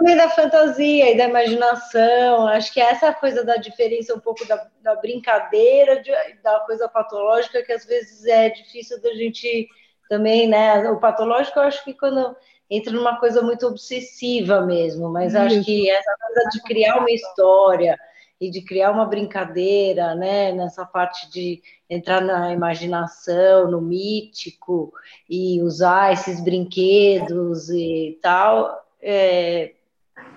Também 0.00 0.16
da 0.16 0.30
fantasia 0.30 1.12
e 1.12 1.16
da 1.16 1.28
imaginação. 1.28 2.48
Acho 2.48 2.72
que 2.72 2.80
essa 2.80 3.12
coisa 3.12 3.44
da 3.44 3.56
diferença 3.56 4.14
um 4.14 4.18
pouco 4.18 4.46
da, 4.48 4.66
da 4.82 4.96
brincadeira, 4.96 6.02
de, 6.02 6.10
da 6.42 6.60
coisa 6.60 6.88
patológica, 6.88 7.62
que 7.62 7.72
às 7.72 7.84
vezes 7.84 8.24
é 8.24 8.48
difícil 8.48 9.00
da 9.02 9.14
gente 9.14 9.68
também, 10.08 10.48
né? 10.48 10.88
O 10.90 10.98
patológico, 10.98 11.58
eu 11.58 11.64
acho 11.64 11.84
que 11.84 11.92
quando 11.92 12.34
entra 12.70 12.92
numa 12.92 13.20
coisa 13.20 13.42
muito 13.42 13.66
obsessiva 13.66 14.62
mesmo, 14.62 15.10
mas 15.10 15.34
Isso. 15.34 15.42
acho 15.42 15.64
que 15.64 15.90
essa 15.90 16.16
coisa 16.18 16.48
de 16.50 16.62
criar 16.62 16.96
uma 16.96 17.10
história 17.10 17.98
e 18.40 18.50
de 18.50 18.62
criar 18.62 18.92
uma 18.92 19.04
brincadeira, 19.04 20.14
né, 20.14 20.50
nessa 20.52 20.86
parte 20.86 21.30
de 21.30 21.60
entrar 21.90 22.22
na 22.22 22.54
imaginação, 22.54 23.70
no 23.70 23.82
mítico 23.82 24.94
e 25.28 25.60
usar 25.60 26.14
esses 26.14 26.42
brinquedos 26.42 27.68
e 27.68 28.18
tal, 28.22 28.82
é, 29.02 29.74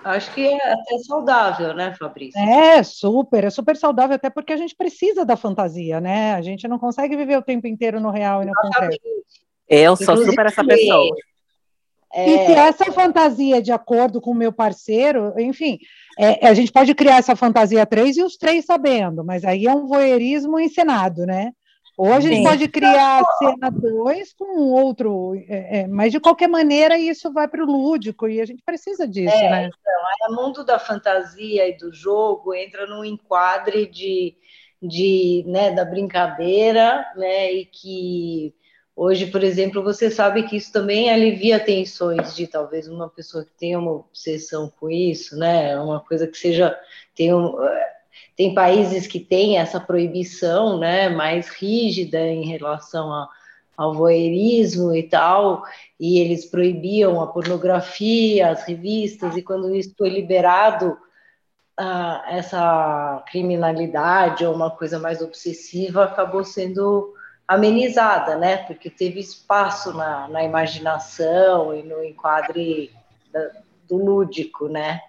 acho 0.04 0.32
que 0.34 0.46
é 0.46 0.72
até 0.72 0.98
saudável, 0.98 1.74
né, 1.74 1.94
Fabrício? 1.98 2.38
É, 2.40 2.82
super, 2.82 3.44
é 3.44 3.50
super 3.50 3.76
saudável, 3.76 4.16
até 4.16 4.30
porque 4.30 4.52
a 4.52 4.56
gente 4.56 4.74
precisa 4.76 5.24
da 5.24 5.36
fantasia, 5.36 6.00
né? 6.00 6.34
A 6.34 6.42
gente 6.42 6.68
não 6.68 6.78
consegue 6.78 7.16
viver 7.16 7.38
o 7.38 7.42
tempo 7.42 7.66
inteiro 7.66 8.00
no 8.00 8.10
real 8.10 8.42
e 8.42 8.46
no 8.46 8.52
concreto. 8.54 8.98
Eu 9.68 9.96
sou 9.96 10.04
Inclusive, 10.04 10.30
super 10.30 10.46
essa 10.46 10.64
pessoa. 10.64 11.16
É... 12.12 12.30
E 12.30 12.46
se 12.46 12.52
essa 12.52 12.92
fantasia 12.92 13.58
é 13.58 13.60
de 13.60 13.72
acordo 13.72 14.20
com 14.20 14.30
o 14.30 14.34
meu 14.34 14.52
parceiro, 14.52 15.34
enfim, 15.38 15.78
é, 16.16 16.46
a 16.46 16.54
gente 16.54 16.70
pode 16.70 16.94
criar 16.94 17.16
essa 17.16 17.34
fantasia 17.34 17.84
três 17.84 18.16
e 18.16 18.22
os 18.22 18.36
três 18.36 18.64
sabendo, 18.64 19.24
mas 19.24 19.44
aí 19.44 19.66
é 19.66 19.74
um 19.74 19.86
voyeurismo 19.86 20.60
encenado, 20.60 21.26
né? 21.26 21.50
Ou 21.96 22.12
a 22.12 22.18
gente 22.18 22.36
Sim. 22.36 22.42
pode 22.42 22.68
criar 22.68 23.20
a 23.20 23.36
cena 23.38 23.70
dois 23.70 24.32
com 24.32 24.72
outro, 24.72 25.34
é, 25.48 25.80
é, 25.80 25.86
mas 25.86 26.10
de 26.10 26.18
qualquer 26.18 26.48
maneira 26.48 26.98
isso 26.98 27.32
vai 27.32 27.46
para 27.46 27.62
o 27.62 27.66
lúdico 27.66 28.26
e 28.26 28.40
a 28.40 28.44
gente 28.44 28.62
precisa 28.64 29.06
disso, 29.06 29.36
é, 29.36 29.50
né? 29.50 29.68
Então, 29.68 30.30
o 30.30 30.34
mundo 30.34 30.64
da 30.64 30.78
fantasia 30.78 31.68
e 31.68 31.76
do 31.76 31.92
jogo 31.92 32.52
entra 32.52 32.86
num 32.86 33.04
enquadre 33.04 33.86
de, 33.86 34.34
de 34.82 35.44
né, 35.46 35.70
da 35.70 35.84
brincadeira, 35.84 37.06
né, 37.16 37.52
e 37.52 37.64
que 37.66 38.54
Hoje, 38.96 39.26
por 39.26 39.42
exemplo, 39.42 39.82
você 39.82 40.08
sabe 40.08 40.44
que 40.44 40.56
isso 40.56 40.72
também 40.72 41.10
alivia 41.10 41.58
tensões 41.58 42.36
de 42.36 42.46
talvez 42.46 42.86
uma 42.86 43.08
pessoa 43.08 43.44
que 43.44 43.50
tenha 43.58 43.76
uma 43.76 43.90
obsessão 43.90 44.72
com 44.78 44.88
isso, 44.88 45.36
né? 45.36 45.76
Uma 45.80 45.98
coisa 45.98 46.28
que 46.28 46.38
seja 46.38 46.78
tem 47.12 47.34
um, 47.34 47.56
tem 48.36 48.54
países 48.54 49.06
que 49.06 49.20
têm 49.20 49.58
essa 49.58 49.78
proibição, 49.80 50.78
né, 50.78 51.08
mais 51.08 51.48
rígida 51.48 52.20
em 52.20 52.46
relação 52.46 53.12
a, 53.12 53.28
ao 53.76 53.94
voyeurismo 53.94 54.94
e 54.94 55.04
tal, 55.04 55.64
e 55.98 56.18
eles 56.18 56.44
proibiam 56.44 57.20
a 57.20 57.26
pornografia, 57.26 58.50
as 58.50 58.64
revistas, 58.64 59.36
e 59.36 59.42
quando 59.42 59.74
isso 59.74 59.94
foi 59.96 60.08
liberado 60.08 60.96
essa 62.28 63.22
criminalidade 63.28 64.46
ou 64.46 64.54
uma 64.54 64.70
coisa 64.70 64.98
mais 64.98 65.20
obsessiva 65.20 66.04
acabou 66.04 66.44
sendo 66.44 67.12
amenizada, 67.48 68.36
né? 68.36 68.58
Porque 68.58 68.88
teve 68.88 69.20
espaço 69.20 69.92
na, 69.92 70.28
na 70.28 70.44
imaginação 70.44 71.74
e 71.74 71.82
no 71.82 72.02
enquadre 72.04 72.92
da, 73.32 73.50
do 73.88 73.96
lúdico, 73.96 74.68
né? 74.68 75.00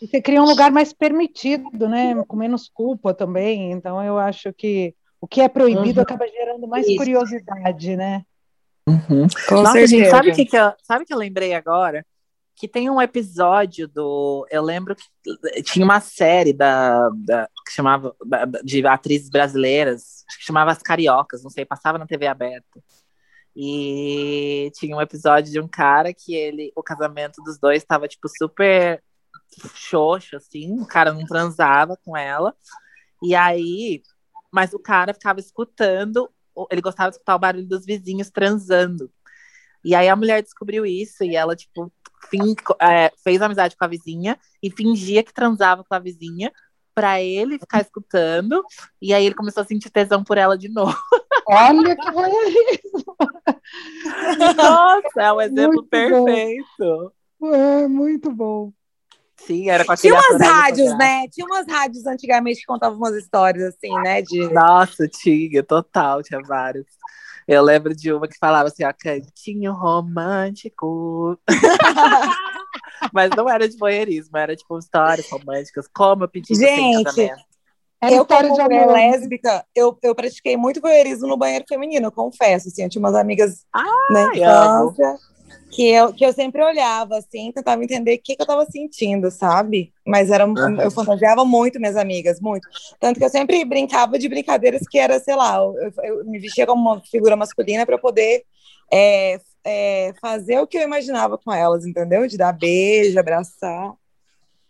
E 0.00 0.06
você 0.06 0.20
cria 0.20 0.42
um 0.42 0.46
lugar 0.46 0.70
mais 0.70 0.92
permitido, 0.92 1.88
né? 1.88 2.14
Com 2.26 2.36
menos 2.36 2.68
culpa 2.68 3.14
também. 3.14 3.72
Então 3.72 4.02
eu 4.02 4.18
acho 4.18 4.52
que 4.52 4.94
o 5.20 5.26
que 5.26 5.40
é 5.40 5.48
proibido 5.48 6.00
uhum. 6.00 6.02
acaba 6.02 6.26
gerando 6.28 6.68
mais 6.68 6.86
Isso. 6.86 6.96
curiosidade, 6.96 7.96
né? 7.96 8.22
Uhum. 8.88 9.26
Nossa, 9.50 9.86
gente, 9.86 10.08
sabe 10.10 10.30
o 10.30 10.34
que, 10.34 10.44
que 10.44 10.56
eu, 10.56 10.72
sabe 10.82 11.04
que 11.04 11.12
eu 11.12 11.18
lembrei 11.18 11.54
agora? 11.54 12.04
Que 12.54 12.68
tem 12.68 12.88
um 12.88 13.02
episódio 13.02 13.88
do. 13.88 14.46
Eu 14.50 14.62
lembro 14.62 14.94
que 14.94 15.62
tinha 15.62 15.84
uma 15.84 16.00
série 16.00 16.52
da, 16.52 17.10
da 17.16 17.48
que 17.66 17.72
chamava 17.72 18.14
de 18.62 18.86
atrizes 18.86 19.28
brasileiras, 19.28 20.24
que 20.38 20.46
chamava 20.46 20.70
As 20.70 20.82
Cariocas, 20.82 21.42
não 21.42 21.50
sei, 21.50 21.64
passava 21.64 21.98
na 21.98 22.06
TV 22.06 22.26
aberta. 22.26 22.80
E 23.54 24.70
tinha 24.74 24.94
um 24.96 25.00
episódio 25.00 25.50
de 25.50 25.60
um 25.60 25.66
cara 25.66 26.14
que 26.14 26.34
ele, 26.34 26.72
o 26.76 26.82
casamento 26.82 27.42
dos 27.42 27.58
dois 27.58 27.82
estava 27.82 28.06
tipo 28.06 28.28
super 28.28 29.02
xoxo, 29.74 30.36
assim, 30.36 30.80
o 30.80 30.86
cara 30.86 31.12
não 31.12 31.24
transava 31.24 31.96
com 32.04 32.16
ela. 32.16 32.54
E 33.22 33.34
aí, 33.34 34.02
mas 34.52 34.72
o 34.72 34.78
cara 34.78 35.14
ficava 35.14 35.40
escutando, 35.40 36.30
ele 36.70 36.80
gostava 36.80 37.10
de 37.10 37.16
escutar 37.16 37.36
o 37.36 37.38
barulho 37.38 37.66
dos 37.66 37.84
vizinhos 37.84 38.30
transando. 38.30 39.10
E 39.84 39.94
aí 39.94 40.08
a 40.08 40.16
mulher 40.16 40.42
descobriu 40.42 40.84
isso 40.84 41.22
e 41.22 41.36
ela, 41.36 41.54
tipo, 41.54 41.92
fim, 42.28 42.54
é, 42.80 43.12
fez 43.22 43.40
amizade 43.40 43.76
com 43.76 43.84
a 43.84 43.88
vizinha 43.88 44.38
e 44.62 44.70
fingia 44.70 45.22
que 45.22 45.32
transava 45.32 45.84
com 45.84 45.94
a 45.94 45.98
vizinha 45.98 46.52
para 46.94 47.20
ele 47.20 47.58
ficar 47.58 47.82
escutando. 47.82 48.64
E 49.00 49.12
aí 49.12 49.26
ele 49.26 49.34
começou 49.34 49.62
a 49.62 49.66
sentir 49.66 49.90
tesão 49.90 50.24
por 50.24 50.38
ela 50.38 50.56
de 50.56 50.68
novo. 50.68 50.96
Olha 51.46 51.94
que 51.94 52.10
isso! 52.72 53.04
Nossa, 54.56 55.22
é 55.22 55.32
um 55.32 55.40
exemplo 55.40 55.74
muito 55.74 55.88
perfeito. 55.88 57.12
Bom. 57.38 57.54
É, 57.54 57.86
muito 57.86 58.32
bom. 58.32 58.72
Sim, 59.46 59.70
era 59.70 59.84
com 59.84 59.94
Tinha 59.94 60.14
umas 60.14 60.40
rádios, 60.40 60.98
né? 60.98 61.28
Tinha 61.28 61.46
umas 61.46 61.66
rádios 61.68 62.04
antigamente 62.04 62.60
que 62.60 62.66
contavam 62.66 62.98
umas 62.98 63.14
histórias 63.14 63.74
assim, 63.74 63.92
né? 64.02 64.20
De... 64.20 64.52
Nossa, 64.52 65.06
tinha, 65.06 65.62
total, 65.62 66.22
tinha 66.22 66.40
vários. 66.42 66.84
Eu 67.46 67.62
lembro 67.62 67.94
de 67.94 68.12
uma 68.12 68.26
que 68.26 68.36
falava 68.38 68.68
assim, 68.68 68.84
ó, 68.84 68.92
cantinho 68.92 69.72
romântico. 69.72 71.38
Mas 73.12 73.30
não 73.36 73.48
era 73.48 73.68
de 73.68 73.76
voyeurismo, 73.76 74.36
era 74.36 74.56
tipo 74.56 74.76
histórias 74.78 75.30
românticas, 75.30 75.86
como 75.94 76.24
eu 76.24 76.28
pedi 76.28 76.54
Gente, 76.54 77.30
eu, 78.02 78.26
como 78.26 78.56
mulher 78.62 78.86
lésbica, 78.86 79.64
eu, 79.74 79.96
eu 80.02 80.14
pratiquei 80.14 80.56
muito 80.56 80.80
voyeurismo 80.80 81.28
no 81.28 81.36
banheiro 81.36 81.64
feminino, 81.68 82.06
eu 82.06 82.12
confesso, 82.12 82.68
assim, 82.68 82.82
eu 82.82 82.88
tinha 82.88 83.00
umas 83.00 83.14
amigas 83.14 83.64
ah, 83.72 83.84
na 84.10 84.24
infância. 84.34 85.08
Amo 85.08 85.35
que 85.76 85.90
eu, 85.90 86.10
que 86.10 86.24
eu 86.24 86.32
sempre 86.32 86.64
olhava, 86.64 87.18
assim, 87.18 87.52
tentava 87.52 87.84
entender 87.84 88.14
o 88.14 88.18
que, 88.18 88.34
que 88.34 88.40
eu 88.40 88.44
estava 88.44 88.64
sentindo, 88.64 89.30
sabe? 89.30 89.92
Mas 90.06 90.30
era, 90.30 90.46
uhum. 90.46 90.80
eu 90.80 90.90
fantasiava 90.90 91.44
muito 91.44 91.78
minhas 91.78 91.96
amigas, 91.96 92.40
muito. 92.40 92.66
Tanto 92.98 93.18
que 93.18 93.24
eu 93.24 93.28
sempre 93.28 93.62
brincava 93.62 94.18
de 94.18 94.26
brincadeiras 94.26 94.88
que 94.88 94.98
era, 94.98 95.20
sei 95.20 95.36
lá, 95.36 95.58
eu, 95.58 95.92
eu 96.02 96.24
me 96.24 96.38
vestia 96.38 96.66
como 96.66 96.80
uma 96.80 97.02
figura 97.02 97.36
masculina 97.36 97.84
para 97.84 97.98
poder 97.98 98.44
é, 98.90 99.38
é, 99.62 100.14
fazer 100.18 100.58
o 100.60 100.66
que 100.66 100.78
eu 100.78 100.82
imaginava 100.82 101.36
com 101.36 101.52
elas, 101.52 101.84
entendeu? 101.84 102.26
De 102.26 102.38
dar 102.38 102.54
beijo, 102.54 103.20
abraçar. 103.20 103.92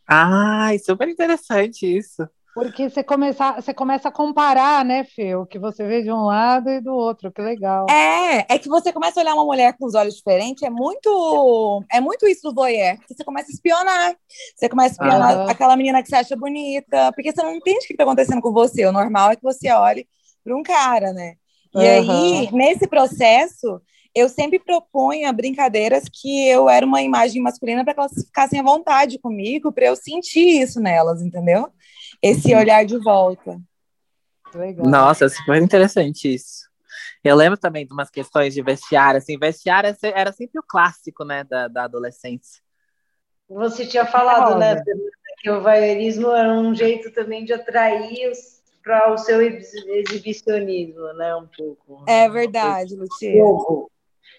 Ai, 0.09 0.77
super 0.81 1.09
interessante 1.09 1.87
isso. 1.87 2.29
Porque 2.57 2.89
você 2.89 3.05
começa, 3.05 3.53
você 3.53 3.75
começa 3.75 4.09
a 4.09 4.11
comparar, 4.11 4.83
né, 4.83 5.05
Fê? 5.05 5.35
O 5.35 5.45
que 5.45 5.59
você 5.59 5.87
vê 5.87 6.03
de 6.03 6.11
um 6.11 6.25
lado 6.25 6.71
e 6.71 6.81
do 6.81 6.91
outro, 6.91 7.31
que 7.31 7.43
legal. 7.43 7.85
É, 7.91 8.47
é 8.49 8.59
que 8.59 8.67
você 8.67 8.95
começa 8.95 9.21
a 9.21 9.23
olhar 9.23 9.35
uma 9.35 9.45
mulher 9.45 9.77
com 9.77 9.85
os 9.85 9.95
olhos 9.95 10.15
diferentes, 10.15 10.63
é 10.63 10.71
muito, 10.71 11.85
é 11.93 12.01
muito 12.01 12.27
isso 12.27 12.49
do 12.49 12.55
voyeur. 12.55 12.97
Você 13.07 13.23
começa 13.23 13.51
a 13.51 13.53
espionar. 13.53 14.17
Você 14.57 14.71
começa 14.71 14.89
a 14.89 15.05
espionar 15.05 15.37
uhum. 15.37 15.51
aquela 15.51 15.77
menina 15.77 16.03
que 16.03 16.09
você 16.09 16.17
acha 16.17 16.35
bonita, 16.35 17.13
porque 17.13 17.31
você 17.31 17.43
não 17.43 17.55
entende 17.55 17.85
o 17.85 17.87
que 17.89 17.93
está 17.93 18.05
acontecendo 18.05 18.41
com 18.41 18.51
você. 18.51 18.87
O 18.87 18.93
normal 18.93 19.33
é 19.33 19.37
que 19.37 19.43
você 19.43 19.71
olhe 19.71 20.09
para 20.43 20.57
um 20.57 20.63
cara, 20.63 21.13
né? 21.13 21.35
E 21.75 21.79
uhum. 21.79 21.85
aí, 21.85 22.53
nesse 22.53 22.89
processo, 22.89 23.83
eu 24.15 24.31
sempre 24.31 24.59
proponho 24.59 25.31
brincadeiras 25.35 26.05
que 26.11 26.49
eu 26.49 26.71
era 26.71 26.87
uma 26.87 27.03
imagem 27.03 27.43
masculina 27.43 27.85
para 27.85 27.93
que 27.93 28.01
elas 28.01 28.15
ficassem 28.25 28.59
à 28.59 28.63
vontade 28.63 29.19
comigo, 29.19 29.71
para 29.71 29.85
eu 29.85 29.95
sentir 29.95 30.63
isso 30.63 30.81
nelas, 30.81 31.21
entendeu? 31.21 31.69
Esse 32.31 32.55
olhar 32.55 32.85
de 32.85 32.99
volta. 32.99 33.61
Legal. 34.55 34.87
Nossa, 34.87 35.29
super 35.29 35.61
interessante 35.61 36.35
isso. 36.35 36.67
Eu 37.23 37.35
lembro 37.35 37.59
também 37.59 37.87
de 37.87 37.93
umas 37.93 38.11
questões 38.11 38.55
de 38.55 38.63
vestiário, 38.63 39.19
assim, 39.19 39.39
vestiário 39.39 39.95
era 40.03 40.33
sempre 40.33 40.61
o 40.61 40.63
clássico, 40.63 41.25
né, 41.25 41.45
da, 41.45 41.69
da 41.69 41.85
adolescência. 41.85 42.63
Você 43.49 43.87
tinha 43.87 44.07
falado, 44.07 44.59
né, 44.59 44.83
que 45.39 45.51
o 45.51 45.61
voyeurismo 45.61 46.31
era 46.31 46.53
um 46.53 46.75
jeito 46.75 47.13
também 47.13 47.45
de 47.45 47.53
atrair 47.53 48.33
para 48.83 49.13
o 49.13 49.19
seu 49.19 49.41
exibicionismo, 49.41 51.13
né, 51.15 51.35
um 51.35 51.47
pouco. 51.47 52.05
É 52.07 52.29
verdade, 52.29 52.95
Lucia. 52.95 53.43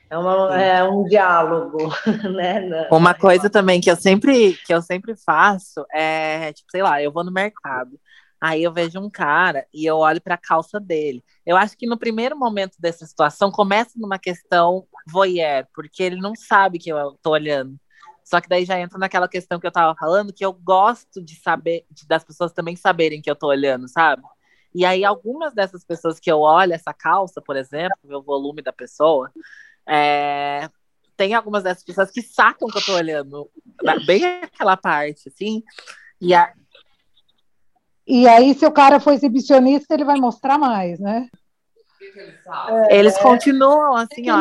É, 0.10 0.18
uma, 0.18 0.62
é, 0.62 0.84
um 0.84 1.04
diálogo, 1.04 1.78
né? 2.36 2.88
Uma 2.92 3.14
coisa 3.14 3.50
também 3.50 3.82
que 3.82 3.92
eu 3.92 3.96
sempre 3.96 4.54
que 4.66 4.74
eu 4.74 4.82
sempre 4.82 5.16
faço 5.16 5.86
é, 5.94 6.54
tipo, 6.54 6.72
sei 6.72 6.82
lá, 6.82 7.02
eu 7.02 7.12
vou 7.12 7.26
no 7.26 7.32
mercado, 7.32 8.00
aí 8.40 8.64
eu 8.64 8.72
vejo 8.72 9.00
um 9.00 9.10
cara 9.10 9.66
e 9.74 9.86
eu 9.86 9.98
olho 9.98 10.22
para 10.22 10.36
a 10.36 10.40
calça 10.40 10.80
dele. 10.80 11.24
Eu 11.46 11.58
acho 11.58 11.78
que 11.78 11.86
no 11.86 11.98
primeiro 11.98 12.38
momento 12.38 12.78
dessa 12.80 13.06
situação 13.06 13.52
começa 13.52 13.92
numa 13.98 14.18
questão 14.18 14.86
voyeur, 15.08 15.68
porque 15.74 16.04
ele 16.04 16.18
não 16.18 16.36
sabe 16.36 16.80
que 16.80 16.90
eu 16.90 17.18
tô 17.22 17.32
olhando. 17.32 17.78
Só 18.24 18.42
que 18.42 18.50
daí 18.50 18.66
já 18.66 18.78
entra 18.80 18.98
naquela 18.98 19.28
questão 19.28 19.60
que 19.60 19.66
eu 19.66 19.72
tava 19.72 19.96
falando, 19.98 20.34
que 20.34 20.44
eu 20.44 20.52
gosto 20.52 21.24
de 21.24 21.36
saber, 21.36 21.86
de, 21.90 22.06
das 22.06 22.26
pessoas 22.26 22.52
também 22.52 22.76
saberem 22.76 23.22
que 23.22 23.32
eu 23.32 23.36
tô 23.36 23.48
olhando, 23.48 23.88
sabe? 23.88 24.22
E 24.76 24.86
aí, 24.86 25.06
algumas 25.06 25.54
dessas 25.54 25.84
pessoas 25.86 26.20
que 26.20 26.30
eu 26.30 26.40
olho 26.42 26.74
essa 26.74 26.94
calça, 26.94 27.42
por 27.42 27.56
exemplo, 27.56 27.98
o 28.04 28.22
volume 28.22 28.62
da 28.62 28.74
pessoa, 28.74 29.32
é, 29.88 30.70
tem 31.16 31.34
algumas 31.34 31.64
dessas 31.64 31.84
pessoas 31.84 32.12
que 32.12 32.22
sacam 32.22 32.68
que 32.68 32.78
eu 32.78 32.86
tô 32.86 32.94
olhando 32.94 33.50
bem 34.06 34.24
aquela 34.44 34.78
parte, 34.78 35.30
assim. 35.30 35.64
E, 36.22 36.34
a... 36.34 36.54
e 38.06 38.28
aí, 38.28 38.54
se 38.54 38.66
o 38.66 38.72
cara 38.72 39.00
for 39.00 39.14
exibicionista, 39.14 39.94
ele 39.94 40.04
vai 40.04 40.18
mostrar 40.18 40.58
mais, 40.58 41.00
né? 41.00 41.28
Eles 42.90 43.18
é, 43.18 43.22
continuam 43.22 43.96
assim, 43.96 44.30
ó, 44.30 44.38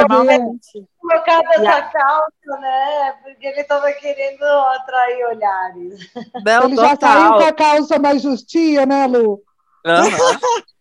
normalmente. 0.00 0.88
Colocado 0.98 1.44
essa 1.52 1.82
calça, 1.82 2.60
né? 2.60 3.14
Porque 3.22 3.46
ele 3.46 3.60
estava 3.60 3.92
querendo 3.92 4.42
atrair 4.42 5.26
olhares. 5.26 6.12
Não, 6.44 6.64
ele 6.64 6.76
total. 6.76 6.90
já 6.90 6.96
saiu 6.96 7.34
com 7.34 7.44
a 7.44 7.52
calça 7.52 7.98
mais 7.98 8.22
justinha, 8.22 8.86
né, 8.86 9.06
Lu? 9.06 9.42
Uhum. 9.84 10.64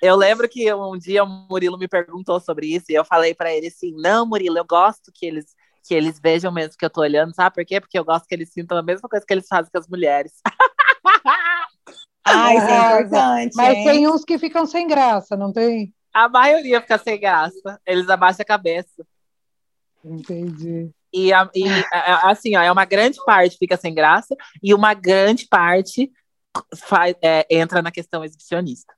Eu 0.00 0.16
lembro 0.16 0.48
que 0.48 0.72
um 0.72 0.96
dia 0.96 1.24
o 1.24 1.26
Murilo 1.26 1.78
me 1.78 1.88
perguntou 1.88 2.38
sobre 2.40 2.66
isso 2.66 2.86
e 2.88 2.94
eu 2.94 3.04
falei 3.04 3.34
para 3.34 3.52
ele 3.52 3.68
assim: 3.68 3.92
não, 3.96 4.26
Murilo, 4.26 4.58
eu 4.58 4.64
gosto 4.64 5.10
que 5.12 5.26
eles 5.26 5.54
que 5.86 5.94
eles 5.94 6.20
vejam 6.20 6.52
mesmo 6.52 6.74
que 6.78 6.84
eu 6.84 6.90
tô 6.90 7.00
olhando, 7.00 7.34
sabe 7.34 7.54
por 7.54 7.64
quê? 7.64 7.80
Porque 7.80 7.98
eu 7.98 8.04
gosto 8.04 8.26
que 8.26 8.34
eles 8.34 8.52
sintam 8.52 8.76
a 8.76 8.82
mesma 8.82 9.08
coisa 9.08 9.24
que 9.26 9.32
eles 9.32 9.46
fazem 9.48 9.70
com 9.72 9.78
as 9.78 9.88
mulheres. 9.88 10.32
Ai, 12.22 12.58
isso 12.58 12.66
é 12.66 13.00
importante. 13.00 13.56
Mas 13.56 13.78
hein? 13.78 13.84
tem 13.84 14.06
uns 14.08 14.22
que 14.22 14.38
ficam 14.38 14.66
sem 14.66 14.86
graça, 14.86 15.34
não 15.34 15.50
tem? 15.50 15.94
A 16.12 16.28
maioria 16.28 16.82
fica 16.82 16.98
sem 16.98 17.18
graça. 17.18 17.80
Eles 17.86 18.08
abaixam 18.10 18.42
a 18.42 18.44
cabeça. 18.44 19.06
Entendi. 20.04 20.90
E, 21.12 21.32
a, 21.32 21.48
e 21.54 21.64
assim, 22.22 22.54
ó, 22.54 22.60
é 22.60 22.70
uma 22.70 22.84
grande 22.84 23.18
parte 23.24 23.56
fica 23.56 23.76
sem 23.78 23.94
graça 23.94 24.36
e 24.62 24.74
uma 24.74 24.92
grande 24.92 25.46
parte 25.48 26.12
faz, 26.76 27.14
é, 27.22 27.46
entra 27.50 27.80
na 27.80 27.90
questão 27.90 28.22
exibicionista. 28.22 28.97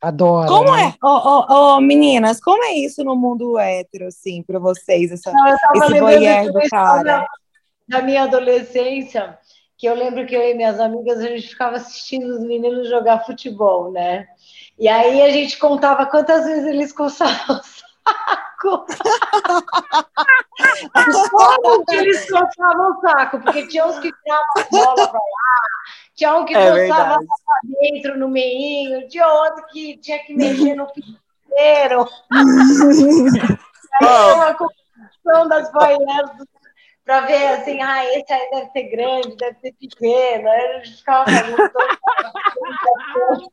Adoro. 0.00 0.48
Como 0.48 0.74
né? 0.76 0.88
é? 0.88 0.94
Oh, 1.02 1.20
oh, 1.24 1.46
oh, 1.48 1.80
meninas, 1.80 2.40
como 2.40 2.62
é 2.64 2.74
isso 2.74 3.02
no 3.02 3.16
mundo 3.16 3.58
hétero, 3.58 4.06
assim, 4.06 4.42
para 4.42 4.58
vocês, 4.58 5.10
essa, 5.10 5.32
Não, 5.32 5.48
esse 5.48 6.00
voyeur 6.00 6.52
do 6.52 6.60
cara? 6.68 7.26
Da 7.88 8.02
minha 8.02 8.24
adolescência, 8.24 9.38
que 9.78 9.86
eu 9.86 9.94
lembro 9.94 10.26
que 10.26 10.34
eu 10.34 10.42
e 10.42 10.54
minhas 10.54 10.80
amigas, 10.80 11.18
a 11.18 11.28
gente 11.28 11.48
ficava 11.48 11.76
assistindo 11.76 12.28
os 12.28 12.40
meninos 12.40 12.88
jogar 12.88 13.24
futebol, 13.24 13.90
né? 13.90 14.26
E 14.78 14.86
aí 14.88 15.22
a 15.22 15.30
gente 15.30 15.58
contava 15.58 16.04
quantas 16.06 16.44
vezes 16.44 16.66
eles 16.66 16.92
coçavam 16.92 17.56
o 17.56 17.62
saco. 17.62 18.84
Como 21.30 21.84
que 21.86 21.94
eles 21.94 22.30
coçavam 22.30 22.90
o 22.90 23.00
saco? 23.00 23.40
Porque 23.40 23.66
tinha 23.68 23.86
uns 23.86 23.98
que 23.98 24.12
tiravam 24.12 24.44
a 24.56 24.64
bola 24.70 25.08
para 25.08 25.18
lá, 25.18 25.62
tinha 26.16 26.34
um 26.34 26.44
que 26.44 26.54
é 26.54 26.88
coçava 26.88 27.18
para 27.18 27.60
dentro 27.80 28.18
no 28.18 28.28
meinho, 28.28 29.06
tinha 29.06 29.28
outro 29.28 29.66
que 29.66 29.98
tinha 29.98 30.18
que 30.20 30.34
mexer 30.34 30.74
no 30.74 30.88
inteiro. 30.96 32.08
aí 34.02 34.34
uma 34.34 34.54
construção 34.54 35.48
das 35.48 35.70
boieiras 35.70 36.30
para 37.04 37.20
ver 37.20 37.46
assim, 37.48 37.80
ah, 37.82 38.04
esse 38.04 38.32
aí 38.32 38.50
deve 38.50 38.70
ser 38.72 38.82
grande, 38.84 39.36
deve 39.36 39.60
ser 39.60 39.72
pequeno. 39.74 40.48
Aí 40.48 40.60
a 40.60 40.78
gente 40.78 40.96
ficava 40.96 41.24
fazendo 41.24 41.70
todo... 41.70 43.52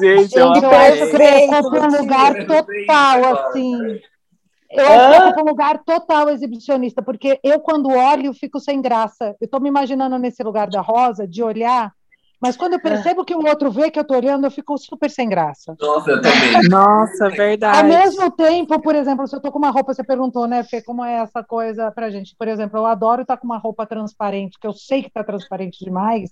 Gente, 0.00 0.36
eu 0.36 0.50
acho 0.50 1.10
que 1.10 1.78
um 1.78 2.00
lugar 2.00 2.34
total, 2.46 3.48
assim. 3.48 4.00
Eu 4.80 4.86
acho 4.88 5.34
que 5.34 5.40
um 5.40 5.46
lugar 5.46 5.82
total 5.84 6.28
exibicionista, 6.30 7.02
porque 7.02 7.38
eu, 7.42 7.60
quando 7.60 7.88
olho, 7.88 8.32
fico 8.34 8.60
sem 8.60 8.80
graça. 8.80 9.36
Eu 9.40 9.46
estou 9.46 9.60
me 9.60 9.68
imaginando 9.68 10.18
nesse 10.18 10.42
lugar 10.42 10.68
da 10.68 10.80
Rosa, 10.80 11.26
de 11.26 11.42
olhar 11.42 11.92
mas 12.40 12.56
quando 12.56 12.74
eu 12.74 12.80
percebo 12.80 13.24
que 13.24 13.34
o 13.34 13.46
outro 13.46 13.70
vê 13.70 13.90
que 13.90 13.98
eu 13.98 14.02
estou 14.02 14.16
olhando, 14.16 14.44
eu 14.44 14.50
fico 14.50 14.76
super 14.76 15.10
sem 15.10 15.28
graça. 15.28 15.74
Nossa, 15.80 16.10
eu 16.10 16.20
também. 16.20 16.62
Nossa, 16.68 17.30
verdade. 17.30 17.78
Ao 17.78 17.84
mesmo 17.84 18.30
tempo, 18.30 18.80
por 18.80 18.94
exemplo, 18.94 19.26
se 19.26 19.34
eu 19.34 19.38
estou 19.38 19.50
com 19.50 19.58
uma 19.58 19.70
roupa, 19.70 19.94
você 19.94 20.04
perguntou, 20.04 20.46
né, 20.46 20.62
Fê, 20.62 20.82
como 20.82 21.04
é 21.04 21.22
essa 21.22 21.42
coisa 21.42 21.90
pra 21.90 22.10
gente? 22.10 22.36
Por 22.38 22.46
exemplo, 22.46 22.78
eu 22.78 22.86
adoro 22.86 23.22
estar 23.22 23.38
com 23.38 23.46
uma 23.46 23.58
roupa 23.58 23.86
transparente, 23.86 24.58
que 24.60 24.66
eu 24.66 24.74
sei 24.74 25.02
que 25.02 25.08
está 25.08 25.24
transparente 25.24 25.82
demais, 25.82 26.30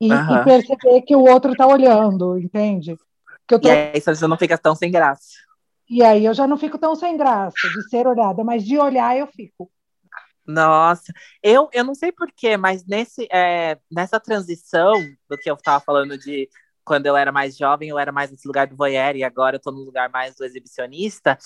e, 0.00 0.08
e, 0.08 0.44
perceber 0.44 1.02
que 1.02 1.16
o 1.16 1.28
outro 1.28 1.50
está 1.50 1.66
olhando, 1.66 2.38
entende? 2.38 2.96
Que 3.46 3.56
eu 3.56 3.60
tô... 3.60 3.68
E 3.68 3.72
aí 3.72 4.00
você 4.00 4.26
não 4.28 4.38
fica 4.38 4.56
tão 4.56 4.76
sem 4.76 4.90
graça. 4.90 5.47
E 5.88 6.02
aí 6.02 6.24
eu 6.24 6.34
já 6.34 6.46
não 6.46 6.56
fico 6.56 6.78
tão 6.78 6.94
sem 6.94 7.16
graça 7.16 7.56
de 7.68 7.88
ser 7.88 8.06
olhada, 8.06 8.44
mas 8.44 8.62
de 8.64 8.78
olhar 8.78 9.16
eu 9.16 9.26
fico. 9.26 9.70
Nossa, 10.46 11.12
eu, 11.42 11.68
eu 11.72 11.84
não 11.84 11.94
sei 11.94 12.10
porquê, 12.10 12.56
mas 12.56 12.86
nesse, 12.86 13.28
é, 13.30 13.78
nessa 13.90 14.18
transição 14.18 14.94
do 15.28 15.36
que 15.36 15.50
eu 15.50 15.54
estava 15.54 15.78
falando 15.78 16.16
de 16.16 16.48
quando 16.84 17.04
eu 17.04 17.14
era 17.14 17.30
mais 17.30 17.54
jovem, 17.54 17.90
eu 17.90 17.98
era 17.98 18.10
mais 18.10 18.30
nesse 18.30 18.48
lugar 18.48 18.66
do 18.66 18.74
voyeur 18.74 19.14
e 19.14 19.22
agora 19.22 19.56
eu 19.56 19.58
estou 19.58 19.72
no 19.72 19.84
lugar 19.84 20.08
mais 20.08 20.34
do 20.36 20.44
exibicionista. 20.44 21.36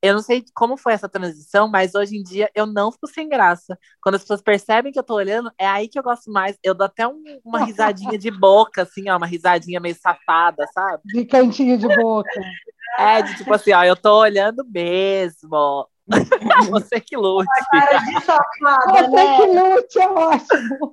Eu 0.00 0.14
não 0.14 0.22
sei 0.22 0.44
como 0.54 0.76
foi 0.76 0.92
essa 0.92 1.08
transição, 1.08 1.68
mas 1.68 1.94
hoje 1.94 2.16
em 2.16 2.22
dia 2.22 2.48
eu 2.54 2.66
não 2.66 2.92
fico 2.92 3.08
sem 3.08 3.28
graça. 3.28 3.76
Quando 4.00 4.14
as 4.14 4.22
pessoas 4.22 4.40
percebem 4.40 4.92
que 4.92 4.98
eu 4.98 5.02
tô 5.02 5.14
olhando, 5.14 5.50
é 5.58 5.66
aí 5.66 5.88
que 5.88 5.98
eu 5.98 6.02
gosto 6.04 6.30
mais. 6.30 6.56
Eu 6.62 6.72
dou 6.72 6.86
até 6.86 7.06
um, 7.06 7.22
uma 7.44 7.64
risadinha 7.64 8.16
de 8.16 8.30
boca, 8.30 8.82
assim, 8.82 9.10
ó, 9.10 9.16
uma 9.16 9.26
risadinha 9.26 9.80
meio 9.80 9.96
safada, 9.96 10.66
sabe? 10.72 11.02
De 11.04 11.24
cantinho 11.24 11.76
de 11.78 11.88
boca. 11.88 12.30
É, 12.98 13.20
de 13.22 13.36
tipo 13.36 13.52
assim, 13.52 13.72
ó, 13.72 13.84
eu 13.84 13.94
tô 13.94 14.18
olhando 14.18 14.64
mesmo. 14.66 15.86
Você 16.70 16.98
que 16.98 17.16
lute. 17.16 17.46
Cara 17.70 17.98
de 17.98 18.24
safada, 18.24 18.92
Você 18.92 19.08
né? 19.10 19.36
que 19.36 19.46
lute, 19.46 20.00
é 20.00 20.08
ótimo. 20.08 20.90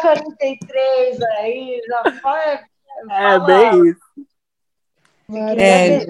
43 0.00 1.22
aí, 1.22 1.82
já 1.86 2.02
foi. 2.22 2.60
É 3.10 3.38
bem 3.40 3.88
isso. 3.88 4.00
É, 5.58 6.06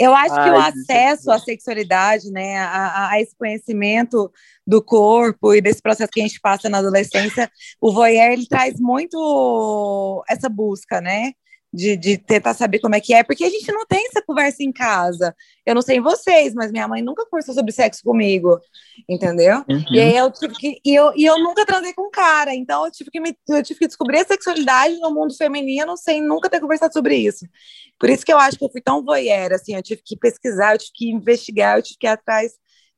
eu 0.00 0.14
acho 0.14 0.34
que 0.34 0.50
o 0.50 0.56
acesso 0.56 1.30
à 1.30 1.38
sexualidade, 1.38 2.30
né, 2.30 2.58
a, 2.58 3.10
a, 3.10 3.20
esse 3.20 3.36
conhecimento 3.36 4.30
do 4.66 4.82
corpo 4.82 5.54
e 5.54 5.60
desse 5.60 5.80
processo 5.80 6.10
que 6.10 6.20
a 6.20 6.26
gente 6.26 6.40
passa 6.40 6.68
na 6.68 6.78
adolescência, 6.78 7.50
o 7.80 7.92
voyeur 7.92 8.32
ele 8.32 8.46
traz 8.46 8.80
muito 8.80 10.24
essa 10.28 10.48
busca, 10.48 11.00
né? 11.00 11.32
De, 11.76 11.94
de 11.94 12.16
tentar 12.16 12.54
saber 12.54 12.78
como 12.78 12.94
é 12.94 13.00
que 13.00 13.12
é, 13.12 13.22
porque 13.22 13.44
a 13.44 13.50
gente 13.50 13.70
não 13.70 13.84
tem 13.84 14.06
essa 14.06 14.22
conversa 14.22 14.62
em 14.62 14.72
casa. 14.72 15.36
Eu 15.64 15.74
não 15.74 15.82
sei 15.82 15.98
em 15.98 16.00
vocês, 16.00 16.54
mas 16.54 16.72
minha 16.72 16.88
mãe 16.88 17.02
nunca 17.02 17.26
conversou 17.26 17.54
sobre 17.54 17.70
sexo 17.70 18.02
comigo, 18.02 18.58
entendeu? 19.06 19.62
Uhum. 19.68 19.84
E 19.90 20.00
aí 20.00 20.16
eu 20.16 20.30
tive 20.30 20.54
que. 20.54 20.80
E 20.82 20.94
eu, 20.94 21.12
e 21.14 21.26
eu 21.26 21.38
nunca 21.38 21.66
transei 21.66 21.92
com 21.92 22.08
cara, 22.10 22.54
então 22.54 22.86
eu 22.86 22.90
tive, 22.90 23.10
que 23.10 23.20
me, 23.20 23.36
eu 23.48 23.62
tive 23.62 23.78
que 23.78 23.86
descobrir 23.86 24.20
a 24.20 24.24
sexualidade 24.24 24.98
no 25.00 25.12
mundo 25.12 25.36
feminino 25.36 25.98
sem 25.98 26.22
nunca 26.22 26.48
ter 26.48 26.60
conversado 26.60 26.94
sobre 26.94 27.14
isso. 27.16 27.44
Por 27.98 28.08
isso 28.08 28.24
que 28.24 28.32
eu 28.32 28.38
acho 28.38 28.56
que 28.56 28.64
eu 28.64 28.70
fui 28.70 28.80
tão 28.80 29.04
voyeur, 29.04 29.52
assim, 29.52 29.74
eu 29.74 29.82
tive 29.82 30.00
que 30.02 30.16
pesquisar, 30.16 30.74
eu 30.74 30.78
tive 30.78 30.92
que 30.94 31.10
investigar, 31.10 31.76
eu 31.76 31.82
tive 31.82 31.98
que 31.98 32.06
ir 32.06 32.10
atrás 32.10 32.52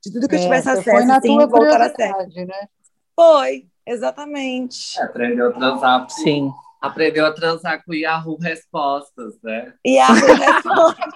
de 0.04 0.12
tudo 0.12 0.28
que 0.28 0.36
é, 0.36 0.38
eu 0.38 0.42
tivesse 0.42 0.68
acesso, 0.68 0.90
foi 0.90 1.04
na 1.04 1.16
assim, 1.16 1.36
tua 1.36 1.46
voltar 1.46 1.82
a. 1.82 1.88
Né? 1.88 2.68
Foi, 3.16 3.66
exatamente. 3.84 4.96
É, 5.00 5.02
aprendeu 5.02 5.48
a 5.48 5.52
transar, 5.52 6.08
sim. 6.10 6.52
Aprendeu 6.80 7.26
a 7.26 7.32
transar 7.32 7.82
com 7.84 7.92
Yahoo 7.92 8.38
Respostas, 8.38 9.34
né? 9.42 9.74
Yahoo 9.86 10.14
Respostas. 10.36 11.14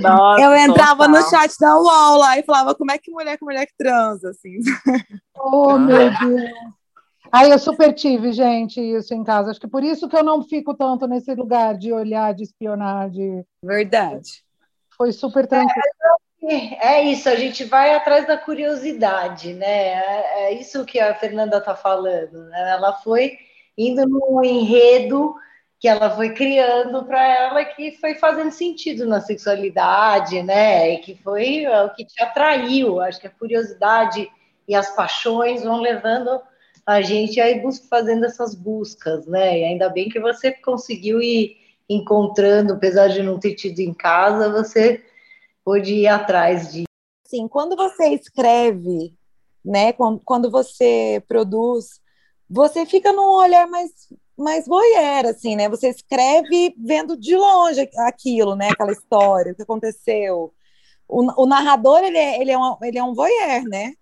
Nossa, 0.00 0.42
eu 0.42 0.54
entrava 0.54 1.06
total. 1.06 1.22
no 1.22 1.30
chat 1.30 1.52
da 1.58 1.76
UOL 1.76 2.18
lá 2.18 2.38
e 2.38 2.42
falava 2.42 2.74
como 2.74 2.90
é 2.90 2.98
que 2.98 3.10
mulher 3.10 3.38
com 3.38 3.46
mulher 3.46 3.66
que 3.66 3.74
transa, 3.78 4.30
assim. 4.30 4.58
Oh, 5.38 5.78
meu 5.78 6.10
Deus. 6.18 6.50
Aí 7.32 7.50
eu 7.50 7.58
super 7.58 7.92
tive, 7.92 8.32
gente, 8.32 8.80
isso 8.80 9.14
em 9.14 9.24
casa. 9.24 9.50
Acho 9.50 9.60
que 9.60 9.68
por 9.68 9.82
isso 9.82 10.08
que 10.08 10.16
eu 10.16 10.22
não 10.22 10.42
fico 10.42 10.74
tanto 10.74 11.06
nesse 11.06 11.34
lugar 11.34 11.76
de 11.76 11.92
olhar, 11.92 12.34
de 12.34 12.44
espionar, 12.44 13.10
de... 13.10 13.44
Verdade. 13.62 14.44
Foi 14.96 15.12
super 15.12 15.46
tranquilo. 15.46 15.72
É 15.76 16.25
isso, 17.04 17.28
a 17.28 17.34
gente 17.34 17.64
vai 17.64 17.94
atrás 17.94 18.26
da 18.26 18.36
curiosidade, 18.36 19.52
né? 19.54 19.66
É, 19.66 20.44
é 20.44 20.52
isso 20.54 20.84
que 20.84 21.00
a 21.00 21.14
Fernanda 21.14 21.58
está 21.58 21.74
falando. 21.74 22.44
Né? 22.48 22.70
Ela 22.72 22.92
foi 22.94 23.38
indo 23.76 24.06
no 24.06 24.44
enredo 24.44 25.34
que 25.78 25.88
ela 25.88 26.08
foi 26.10 26.32
criando 26.32 27.04
para 27.04 27.22
ela 27.22 27.64
que 27.64 27.92
foi 27.92 28.14
fazendo 28.14 28.50
sentido 28.50 29.06
na 29.06 29.20
sexualidade, 29.20 30.42
né? 30.42 30.94
E 30.94 30.98
que 30.98 31.14
foi 31.14 31.64
é, 31.64 31.82
o 31.82 31.94
que 31.94 32.04
te 32.04 32.22
atraiu. 32.22 33.00
Acho 33.00 33.20
que 33.20 33.26
a 33.26 33.30
curiosidade 33.30 34.30
e 34.68 34.74
as 34.74 34.94
paixões 34.94 35.62
vão 35.62 35.80
levando 35.80 36.40
a 36.86 37.00
gente 37.02 37.40
aí 37.40 37.60
fazendo 37.90 38.24
essas 38.24 38.54
buscas, 38.54 39.26
né? 39.26 39.58
E 39.58 39.64
ainda 39.64 39.88
bem 39.88 40.08
que 40.08 40.20
você 40.20 40.52
conseguiu 40.52 41.20
ir 41.20 41.56
encontrando, 41.88 42.74
apesar 42.74 43.08
de 43.08 43.22
não 43.22 43.38
ter 43.38 43.54
tido 43.54 43.80
em 43.80 43.92
casa, 43.92 44.50
você 44.50 45.04
pôde 45.66 45.92
ir 45.92 46.06
atrás 46.06 46.72
de. 46.72 46.84
Sim, 47.26 47.48
quando 47.48 47.74
você 47.74 48.10
escreve, 48.10 49.12
né, 49.64 49.92
quando, 49.92 50.20
quando 50.24 50.48
você 50.48 51.20
produz, 51.26 52.00
você 52.48 52.86
fica 52.86 53.12
num 53.12 53.32
olhar 53.32 53.66
mais 53.66 53.90
mais 54.38 54.66
voyeur, 54.66 55.26
assim, 55.26 55.56
né? 55.56 55.66
Você 55.68 55.88
escreve 55.88 56.74
vendo 56.78 57.16
de 57.16 57.34
longe 57.34 57.88
aquilo, 58.06 58.54
né? 58.54 58.68
Aquela 58.68 58.92
história, 58.92 59.52
o 59.52 59.56
que 59.56 59.62
aconteceu. 59.62 60.52
O, 61.08 61.42
o 61.42 61.46
narrador, 61.46 62.00
ele 62.04 62.18
é, 62.18 62.40
ele, 62.40 62.52
é 62.52 62.58
um, 62.58 62.76
ele 62.82 62.98
é 62.98 63.02
um 63.02 63.14
voyeur, 63.14 63.64
né? 63.64 63.94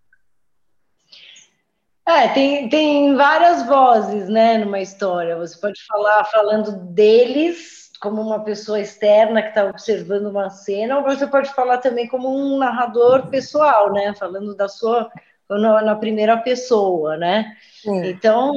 É, 2.07 2.29
tem, 2.29 2.69
tem 2.69 3.15
várias 3.15 3.65
vozes, 3.67 4.29
né, 4.29 4.59
numa 4.59 4.81
história. 4.81 5.39
Você 5.39 5.57
pode 5.59 5.81
falar 5.87 6.25
falando 6.25 6.73
deles 6.93 7.84
como 8.01 8.21
uma 8.21 8.41
pessoa 8.41 8.81
externa 8.81 9.43
que 9.43 9.49
está 9.49 9.65
observando 9.65 10.27
uma 10.27 10.51
cena, 10.51 10.99
ou 10.99 11.05
você 11.05 11.27
pode 11.27 11.53
falar 11.55 11.79
também 11.79 12.07
como 12.07 12.29
um 12.29 12.59
narrador 12.59 13.29
pessoal, 13.29 13.93
né? 13.93 14.15
Falando 14.15 14.55
da 14.55 14.69
sua 14.69 15.11
na, 15.49 15.95
primeira 15.95 16.37
pessoa, 16.37 17.17
né? 17.17 17.57
Sim. 17.83 18.07
Então 18.07 18.55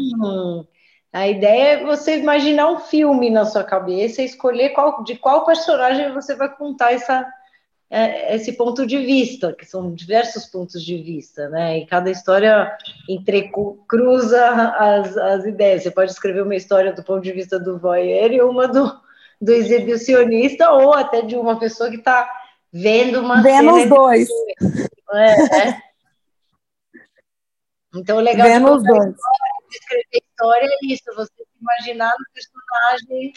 a 1.11 1.27
ideia 1.27 1.73
é 1.73 1.83
você 1.83 2.17
imaginar 2.17 2.69
um 2.69 2.79
filme 2.79 3.29
na 3.29 3.45
sua 3.45 3.63
cabeça 3.63 4.21
e 4.21 4.25
escolher 4.25 4.69
qual, 4.69 5.03
de 5.03 5.15
qual 5.15 5.45
personagem 5.45 6.13
você 6.13 6.35
vai 6.35 6.53
contar 6.53 6.93
essa, 6.93 7.25
é, 7.89 8.35
esse 8.35 8.53
ponto 8.53 8.85
de 8.85 8.97
vista, 8.97 9.53
que 9.53 9.65
são 9.65 9.93
diversos 9.93 10.45
pontos 10.45 10.83
de 10.83 10.97
vista, 11.01 11.49
né? 11.49 11.79
E 11.79 11.85
cada 11.85 12.11
história 12.11 12.71
entrecruza 13.09 14.45
as, 14.77 15.17
as 15.17 15.45
ideias. 15.45 15.83
Você 15.83 15.91
pode 15.91 16.11
escrever 16.11 16.43
uma 16.43 16.55
história 16.55 16.93
do 16.93 17.03
ponto 17.03 17.21
de 17.21 17.31
vista 17.31 17.57
do 17.57 17.79
voyeur 17.79 18.31
e 18.31 18.41
uma 18.41 18.67
do, 18.67 18.99
do 19.39 19.53
exibicionista 19.53 20.71
ou 20.71 20.93
até 20.93 21.21
de 21.21 21.35
uma 21.35 21.59
pessoa 21.59 21.89
que 21.89 21.97
está 21.97 22.29
vendo 22.71 23.19
uma 23.19 23.41
vendo 23.41 23.73
os 23.73 23.89
dois. 23.89 24.29
É, 25.13 25.69
é. 25.69 25.81
Então, 27.95 28.17
o 28.17 28.21
legal 28.21 28.47
vendo 28.47 28.73
os 28.73 28.83
dois. 28.83 29.15
de 29.69 29.77
escrever 29.77 30.23
história 30.23 30.67
é 30.67 30.85
isso, 30.85 31.03
você 31.15 31.31
imaginar 31.61 32.11
um 32.13 32.33
personagem 32.33 33.33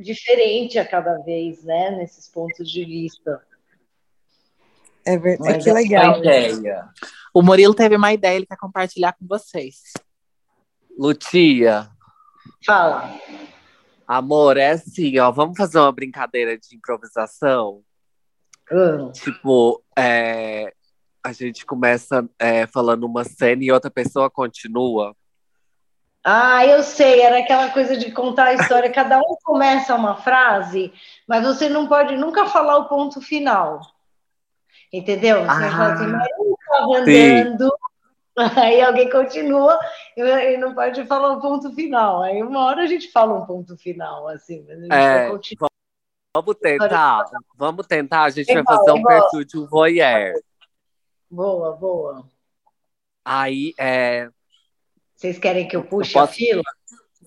diferente 0.00 0.78
a 0.78 0.86
cada 0.86 1.18
vez, 1.18 1.62
né? 1.64 1.90
Nesses 1.90 2.28
pontos 2.28 2.70
de 2.70 2.84
vista. 2.84 3.42
É 5.04 5.16
verdade. 5.16 5.62
Que 5.62 5.72
legal. 5.72 6.18
Ideia. 6.18 6.88
O 7.32 7.42
Murilo 7.42 7.74
teve 7.74 7.96
uma 7.96 8.12
ideia, 8.12 8.36
ele 8.36 8.46
quer 8.46 8.56
compartilhar 8.56 9.12
com 9.12 9.26
vocês. 9.26 9.92
Lutia. 10.98 11.88
Fala. 12.64 13.14
Amor, 14.06 14.56
é 14.56 14.70
assim, 14.70 15.18
ó, 15.18 15.30
vamos 15.32 15.56
fazer 15.56 15.78
uma 15.78 15.90
brincadeira 15.90 16.56
de 16.56 16.76
improvisação? 16.76 17.82
Uhum. 18.70 19.10
Tipo, 19.12 19.82
é, 19.98 20.72
a 21.24 21.32
gente 21.32 21.66
começa 21.66 22.28
é, 22.38 22.66
falando 22.68 23.04
uma 23.04 23.24
cena 23.24 23.64
e 23.64 23.72
outra 23.72 23.90
pessoa 23.90 24.30
continua. 24.30 25.14
Ah, 26.22 26.66
eu 26.66 26.82
sei, 26.82 27.20
era 27.20 27.38
aquela 27.38 27.70
coisa 27.70 27.96
de 27.96 28.10
contar 28.10 28.46
a 28.46 28.54
história, 28.54 28.90
cada 28.92 29.18
um 29.18 29.36
começa 29.44 29.94
uma 29.94 30.16
frase, 30.16 30.92
mas 31.26 31.44
você 31.44 31.68
não 31.68 31.86
pode 31.86 32.16
nunca 32.16 32.46
falar 32.46 32.78
o 32.78 32.88
ponto 32.88 33.20
final. 33.20 33.80
Entendeu? 34.92 35.44
Você 35.44 35.64
ah, 35.64 35.70
fala 35.70 35.92
assim, 35.94 36.06
mas 36.06 36.26
eu 36.38 36.56
estava 36.60 36.96
andando, 36.98 37.72
Aí 38.56 38.80
alguém 38.82 39.08
continua 39.10 39.78
e 40.16 40.56
não 40.58 40.74
pode 40.74 41.04
falar 41.06 41.32
o 41.32 41.40
ponto 41.40 41.72
final. 41.74 42.22
Aí 42.22 42.42
uma 42.42 42.64
hora 42.66 42.82
a 42.82 42.86
gente 42.86 43.10
fala 43.10 43.32
um 43.34 43.46
ponto 43.46 43.76
final, 43.76 44.28
assim, 44.28 44.62
mas 44.68 44.78
a 44.78 44.82
gente 44.82 44.92
é, 44.92 45.18
vai 45.18 45.30
continuar. 45.30 45.70
Vamos 46.36 46.56
tentar, 46.56 47.24
vamos 47.56 47.86
tentar. 47.86 48.24
A 48.24 48.30
gente 48.30 48.46
vai 48.52 48.56
Igual, 48.62 48.78
fazer 48.78 48.92
um 48.92 49.02
perfil 49.02 49.44
de 49.44 49.58
um 49.58 49.66
voyeur. 49.66 50.34
Boa, 51.30 51.72
boa. 51.76 52.26
Aí, 53.24 53.72
é, 53.78 54.28
Vocês 55.14 55.38
querem 55.38 55.66
que 55.66 55.74
eu 55.74 55.82
puxe 55.84 56.10
Eu 56.16 56.20
posso- 56.20 56.32
a 56.32 56.34
fila? 56.34 56.62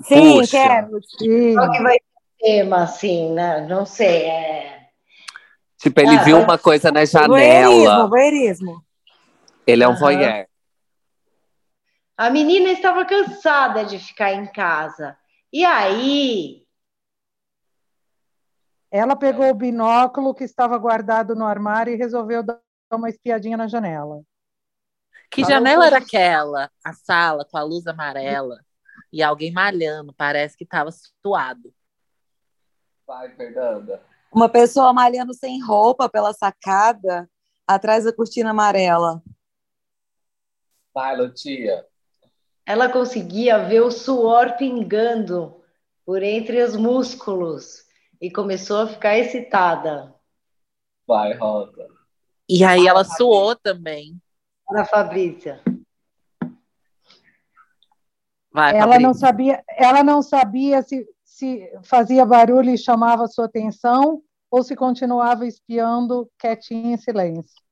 Sim, 0.04 0.40
Puxa. 0.40 0.52
quero. 0.52 1.00
Sim. 1.18 1.56
Qual 1.56 1.72
que 1.72 1.82
vai 1.84 1.94
ser 1.96 2.00
o 2.00 2.46
tema, 2.46 2.84
assim, 2.84 3.34
né? 3.34 3.66
Não 3.68 3.86
sei. 3.86 4.26
É... 4.28 4.88
tipo, 5.78 6.00
ele 6.00 6.16
Ah, 6.18 6.24
viu 6.24 6.40
uma 6.40 6.58
coisa 6.58 6.92
na 6.92 7.04
Voyeurismo, 7.04 7.84
janela. 7.84 8.08
voyeurismo. 8.08 8.86
Ele 9.68 9.84
é 9.84 9.88
um 9.88 9.92
Aham. 9.92 10.00
voyeur. 10.00 10.46
A 12.20 12.30
menina 12.30 12.70
estava 12.70 13.06
cansada 13.06 13.86
de 13.86 13.98
ficar 13.98 14.34
em 14.34 14.46
casa. 14.46 15.18
E 15.54 15.64
aí, 15.64 16.68
Ela 18.92 19.16
pegou 19.16 19.50
o 19.50 19.54
binóculo 19.54 20.36
que 20.36 20.44
estava 20.44 20.78
guardado 20.78 21.34
no 21.34 21.46
armário 21.46 21.94
e 21.94 21.98
resolveu 21.98 22.44
dar 22.44 22.60
uma 22.92 23.08
espiadinha 23.08 23.56
na 23.56 23.68
janela. 23.68 24.22
Que 25.32 25.44
Falou 25.44 25.56
janela 25.56 25.86
era 25.88 26.00
aquela? 26.00 26.70
A 26.84 26.92
sala 26.92 27.46
com 27.46 27.58
a 27.58 27.64
luz 27.64 27.88
amarela 27.88 28.66
e 29.14 29.24
alguém 29.24 29.54
malhando, 29.54 30.14
parece 30.14 30.58
que 30.58 30.66
tava 30.66 30.90
suado. 30.92 31.74
Vai, 33.08 33.34
Fernanda. 33.34 34.04
Uma 34.30 34.50
pessoa 34.50 34.92
malhando 34.92 35.34
sem 35.34 35.64
roupa 35.64 36.10
pela 36.10 36.34
sacada, 36.34 37.30
atrás 37.66 38.04
da 38.04 38.14
cortina 38.14 38.50
amarela. 38.50 39.24
Vai, 40.94 41.16
Lutia. 41.16 41.89
Ela 42.70 42.88
conseguia 42.88 43.58
ver 43.58 43.82
o 43.82 43.90
suor 43.90 44.56
pingando 44.56 45.60
por 46.06 46.22
entre 46.22 46.62
os 46.62 46.76
músculos 46.76 47.84
e 48.22 48.30
começou 48.30 48.82
a 48.82 48.88
ficar 48.88 49.18
excitada. 49.18 50.14
Vai, 51.08 51.34
Rosa. 51.34 51.88
E 52.48 52.64
aí 52.64 52.86
ela 52.86 53.04
suou 53.04 53.56
também. 53.56 54.22
Ana 54.70 54.86
Fabrícia. 54.86 55.60
Vai, 58.52 58.78
Ela 58.78 59.00
não 59.00 59.16
sabia, 59.16 59.64
ela 59.68 60.04
não 60.04 60.22
sabia 60.22 60.84
se, 60.84 61.08
se 61.24 61.68
fazia 61.84 62.24
barulho 62.24 62.70
e 62.70 62.78
chamava 62.78 63.28
sua 63.28 63.46
atenção 63.46 64.22
ou 64.52 64.62
se 64.62 64.76
continuava 64.76 65.48
espiando 65.48 66.30
quietinha 66.38 66.94
em 66.94 66.98
silêncio. 66.98 67.64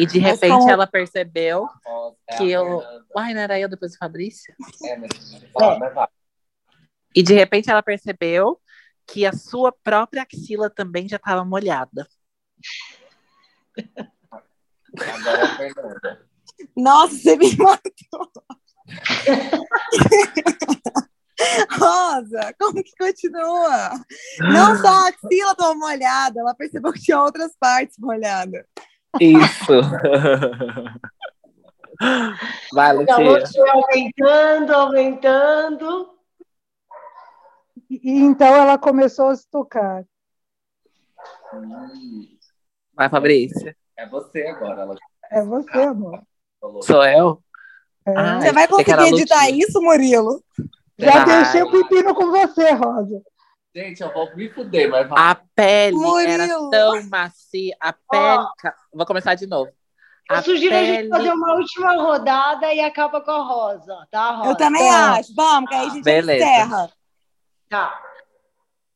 E 0.00 0.06
de 0.06 0.18
Mas 0.18 0.30
repente 0.30 0.60
como- 0.60 0.70
ela 0.70 0.86
percebeu 0.86 1.68
é 2.26 2.36
que 2.38 2.50
eu. 2.50 2.82
Uai, 3.14 3.34
não 3.34 3.42
era 3.42 3.60
eu 3.60 3.68
depois 3.68 3.92
do 3.92 3.98
Fabrício? 3.98 4.54
É, 4.82 4.96
vai. 5.90 6.08
E 7.14 7.22
de 7.22 7.34
repente 7.34 7.70
ela 7.70 7.82
percebeu 7.82 8.58
que 9.06 9.26
a 9.26 9.32
sua 9.34 9.70
própria 9.70 10.22
axila 10.22 10.70
também 10.70 11.06
já 11.06 11.16
estava 11.16 11.44
molhada. 11.44 12.08
Agora 14.96 15.66
é. 15.66 16.18
Nossa, 16.74 17.14
você 17.14 17.36
me 17.36 17.54
matou. 17.56 18.32
Rosa, 21.78 22.54
como 22.58 22.82
que 22.82 22.96
continua? 22.98 23.90
Não 24.40 24.78
só 24.80 24.88
a 24.88 25.08
axila 25.08 25.52
estava 25.52 25.74
molhada, 25.74 26.40
ela 26.40 26.54
percebeu 26.54 26.90
que 26.90 27.00
tinha 27.00 27.20
outras 27.20 27.54
partes 27.60 27.98
molhadas. 27.98 28.64
Isso. 29.18 29.72
Vai, 32.72 32.96
O 32.96 33.06
calor 33.06 33.40
Lucia. 33.40 33.60
foi 33.62 33.70
aumentando, 33.70 34.72
aumentando. 34.74 36.10
E, 37.90 38.20
então 38.20 38.46
ela 38.54 38.78
começou 38.78 39.28
a 39.28 39.36
se 39.36 39.46
tocar. 39.50 40.04
Hum, 41.52 42.28
Vai, 42.94 43.08
Fabrício. 43.08 43.74
é 43.96 44.06
você 44.08 44.42
agora. 44.46 44.82
Ela 44.82 44.94
É 45.30 45.42
você, 45.42 45.82
amor. 45.82 46.22
falou. 46.60 46.82
Sou 46.82 47.04
eu? 47.04 47.42
É. 48.06 48.14
Ah, 48.16 48.40
Você 48.40 48.52
vai 48.52 48.68
conseguir 48.68 49.08
editar 49.08 49.50
isso, 49.50 49.80
Murilo? 49.82 50.42
Já 50.98 51.24
deixei 51.24 51.62
o 51.62 51.70
pepino 51.70 52.14
com 52.14 52.30
você, 52.30 52.70
Rosa. 52.72 53.22
Gente, 53.74 54.00
eu 54.02 54.12
vou 54.12 54.34
me 54.34 54.48
fuder, 54.50 54.90
mas 54.90 55.08
vai. 55.08 55.18
A 55.30 55.34
pele 55.54 55.96
Murilo. 55.96 56.30
era 56.42 56.48
tão 56.70 57.02
macia. 57.08 57.76
A 57.80 57.92
pele. 57.92 58.44
Ca- 58.58 58.74
Vou 58.92 59.06
começar 59.06 59.34
de 59.36 59.46
novo. 59.46 59.70
Eu 60.28 60.36
A 60.36 60.42
sugiro 60.42 60.74
a 60.74 60.78
gente 60.84 60.96
pele- 60.96 61.08
fazer 61.08 61.32
uma 61.32 61.54
última 61.54 61.92
rodada 61.94 62.72
e 62.72 62.80
acaba 62.80 63.20
com 63.20 63.30
a 63.30 63.42
Rosa, 63.44 64.06
tá, 64.10 64.30
Rosa? 64.32 64.50
Eu 64.50 64.56
também 64.56 64.88
Tá. 64.88 65.12
acho. 65.18 65.34
Vamos, 65.34 65.68
que 65.70 65.74
aí 65.76 65.86
a 65.86 65.90
gente 65.90 66.04
Beleza. 66.04 66.44
encerra. 66.44 66.90
Tá. 67.68 68.00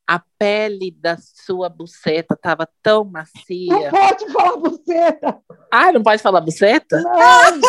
A 0.07 0.21
pele 0.39 0.91
da 1.01 1.17
sua 1.19 1.69
buceta 1.69 2.37
tava 2.37 2.69
tão 2.83 3.05
Não 3.05 3.11
macia. 3.13 3.91
pode 3.91 4.33
falar 4.33 4.57
buceta. 4.57 5.41
Ah, 5.73 5.93
não 5.93 6.03
pode 6.03 6.21
falar 6.23 6.41
buceta? 6.41 7.01
Não, 7.01 7.61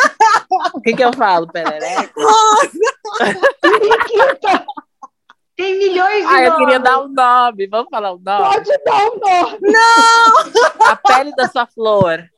O 0.74 0.82
que, 0.82 0.94
que 0.96 1.04
eu 1.04 1.13
falo, 1.13 1.48
perereca? 1.48 2.13
periquita. 3.62 4.65
Tem 5.56 5.78
milhões 5.78 6.28
de 6.28 6.34
Ah, 6.34 6.44
eu 6.44 6.58
queria 6.58 6.80
dar 6.80 7.02
um 7.02 7.08
nome. 7.08 7.68
Vamos 7.68 7.89
falar 7.89 8.12
o 8.12 8.20
nome? 8.20 8.44
Pode 8.44 8.78
dar 8.84 9.06
um 9.06 9.20
nome. 9.20 9.76
A 10.86 10.96
pele 10.98 11.32
da 11.36 11.48
sua 11.48 11.65
flor. 11.65 12.30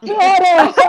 Floresta. 0.00 0.82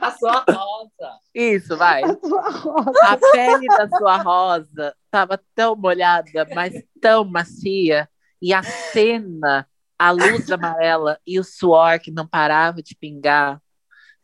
A 0.00 0.10
sua 0.12 0.44
rosa. 0.48 1.18
Isso, 1.34 1.76
vai. 1.76 2.02
Sua 2.24 2.50
rosa. 2.50 3.00
A 3.02 3.16
pele 3.16 3.66
da 3.66 3.88
sua 3.88 4.16
rosa 4.18 4.96
tava 5.10 5.40
tão 5.54 5.74
molhada, 5.74 6.48
mas 6.54 6.72
tão 7.00 7.24
macia. 7.24 8.08
E 8.40 8.54
a 8.54 8.62
cena, 8.62 9.68
a 9.98 10.10
luz 10.12 10.50
amarela 10.50 11.18
e 11.26 11.38
o 11.38 11.44
suor 11.44 11.98
que 11.98 12.10
não 12.10 12.26
parava 12.26 12.82
de 12.82 12.94
pingar 12.96 13.60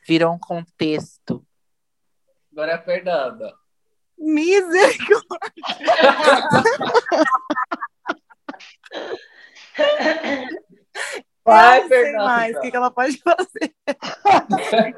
virou 0.07 0.33
um 0.33 0.39
contexto. 0.39 1.45
Agora 2.53 2.73
é 2.73 2.75
a 2.75 2.83
Fernanda. 2.83 3.55
Misericórdia. 4.19 5.29
Vai, 11.45 11.79
eu 11.79 11.83
não 11.83 11.89
sei 11.89 12.13
mais 12.13 12.57
o 12.57 12.61
que, 12.61 12.71
que 12.71 12.77
ela 12.77 12.91
pode 12.91 13.23
fazer. 13.23 13.75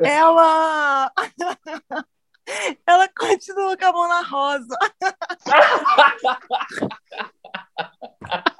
ela. 0.01 1.13
ela 2.87 3.09
continua 3.17 3.77
com 3.77 3.87
a 3.87 3.93
mão 3.93 4.09
na 4.09 4.23
rosa. 4.23 4.77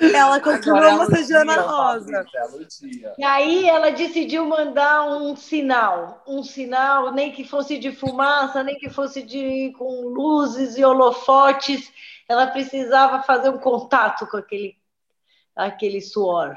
ela 0.00 0.40
continua 0.40 0.78
Agora 0.78 0.90
é 0.90 0.94
a 0.94 0.96
massageando 0.96 1.52
a 1.52 1.60
rosa. 1.60 2.26
E 3.18 3.24
aí 3.24 3.68
ela 3.68 3.90
decidiu 3.90 4.46
mandar 4.46 5.06
um 5.06 5.36
sinal, 5.36 6.22
um 6.26 6.42
sinal, 6.42 7.12
nem 7.12 7.32
que 7.32 7.44
fosse 7.44 7.78
de 7.78 7.92
fumaça, 7.92 8.62
nem 8.62 8.76
que 8.76 8.90
fosse 8.90 9.22
de 9.22 9.72
com 9.78 10.08
luzes 10.08 10.76
e 10.76 10.84
holofotes, 10.84 11.92
ela 12.28 12.46
precisava 12.46 13.22
fazer 13.22 13.50
um 13.50 13.58
contato 13.58 14.26
com 14.26 14.36
aquele, 14.36 14.76
aquele 15.54 16.00
suor. 16.00 16.56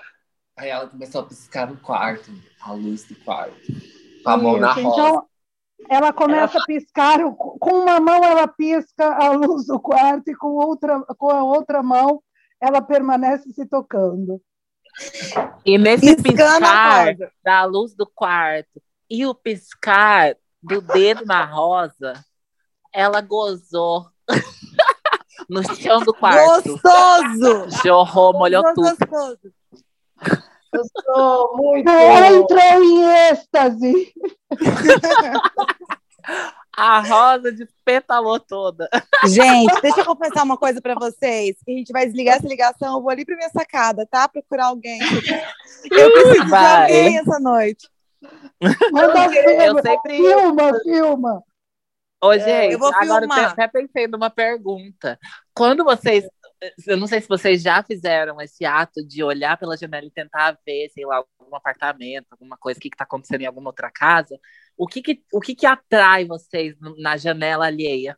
Aí 0.56 0.70
ela 0.70 0.88
começou 0.88 1.22
a 1.22 1.26
piscar 1.26 1.68
no 1.68 1.78
quarto, 1.78 2.32
a 2.62 2.72
luz 2.74 3.04
do 3.04 3.16
quarto. 3.18 3.56
Com 4.24 4.30
a 4.30 4.38
mão 4.38 4.58
na 4.58 4.72
Isso, 4.72 4.82
rosa. 4.82 5.02
Então, 5.02 5.28
ela 5.90 6.12
começa 6.12 6.58
a 6.58 6.66
piscar, 6.66 7.20
com 7.36 7.72
uma 7.72 8.00
mão 8.00 8.24
ela 8.24 8.48
pisca 8.48 9.14
a 9.14 9.30
luz 9.32 9.68
do 9.68 9.80
quarto 9.80 10.30
e 10.30 10.36
com, 10.36 10.48
outra, 10.48 11.00
com 11.18 11.30
a 11.30 11.44
outra 11.44 11.84
mão 11.84 12.22
ela 12.62 12.82
permanece 12.82 13.52
se 13.52 13.66
tocando. 13.66 14.42
E 15.66 15.78
nesse 15.78 16.16
Piscando 16.16 16.60
piscar 16.60 17.16
da 17.44 17.66
luz 17.66 17.94
do 17.94 18.08
quarto 18.08 18.82
e 19.10 19.26
o 19.26 19.36
piscar 19.36 20.36
do 20.62 20.82
dedo 20.82 21.26
na 21.26 21.46
rosa, 21.46 22.14
ela 22.92 23.22
gozou 23.22 24.08
no 25.48 25.64
chão 25.76 26.02
do 26.02 26.14
quarto. 26.14 26.72
Gostoso! 26.72 27.70
Jorrou, 27.84 28.34
molhou 28.34 28.64
tudo. 28.74 28.98
Gostoso. 28.98 29.54
Eu 30.74 30.84
sou 31.04 31.58
muito. 31.58 31.90
Ela 31.90 32.28
entrou 32.28 32.60
em 32.60 33.04
êxtase. 33.30 34.14
A 36.78 37.00
rosa 37.00 37.52
despetalou 37.52 38.40
toda. 38.40 38.88
Gente, 39.26 39.82
deixa 39.82 40.02
eu 40.02 40.06
confessar 40.06 40.44
uma 40.44 40.58
coisa 40.58 40.80
pra 40.80 40.94
vocês. 40.94 41.56
que 41.66 41.72
A 41.72 41.76
gente 41.76 41.92
vai 41.92 42.06
desligar 42.06 42.38
essa 42.38 42.48
ligação. 42.48 42.96
Eu 42.98 43.02
vou 43.02 43.10
ali 43.10 43.26
pra 43.26 43.36
minha 43.36 43.50
sacada, 43.50 44.06
tá? 44.06 44.28
Procurar 44.28 44.68
alguém. 44.68 45.00
Eu 45.92 46.12
preciso 46.12 46.46
de 46.46 46.54
alguém 46.56 47.18
essa 47.18 47.40
noite. 47.40 47.90
Manda 48.92 49.26
Eu 49.26 49.58
filma, 49.58 49.82
sempre- 49.82 50.18
filma, 50.18 50.80
filma. 50.84 51.44
Ô, 52.24 52.34
gente, 52.38 52.74
eu 52.74 52.80
vou 52.80 52.90
agora 52.94 53.22
filmar. 53.22 53.40
eu 53.44 53.46
até 53.50 53.68
pensei 53.68 54.08
numa 54.08 54.30
pergunta. 54.30 55.20
Quando 55.56 55.84
vocês. 55.84 56.26
Eu 56.88 56.98
não 56.98 57.08
sei 57.08 57.22
se 57.22 57.28
vocês 57.28 57.62
já 57.62 57.84
fizeram 57.84 58.42
esse 58.42 58.66
ato 58.66 59.06
de 59.06 59.24
olhar 59.24 59.58
pela 59.58 59.78
janela 59.78 60.06
e 60.06 60.12
tentar 60.12 60.58
ver, 60.66 60.90
sei 60.90 61.06
lá, 61.06 61.24
algum 61.40 61.56
apartamento, 61.56 62.28
alguma 62.32 62.58
coisa, 62.58 62.78
o 62.78 62.82
que 62.82 62.88
está 62.88 63.04
acontecendo 63.04 63.42
em 63.42 63.46
alguma 63.46 63.70
outra 63.70 63.92
casa. 63.92 64.40
O 64.76 64.88
que, 64.88 65.02
que, 65.02 65.24
o 65.32 65.40
que, 65.40 65.56
que 65.56 65.66
atrai 65.66 66.26
vocês 66.26 66.76
na 66.98 67.16
janela 67.16 67.68
alheia? 67.68 68.18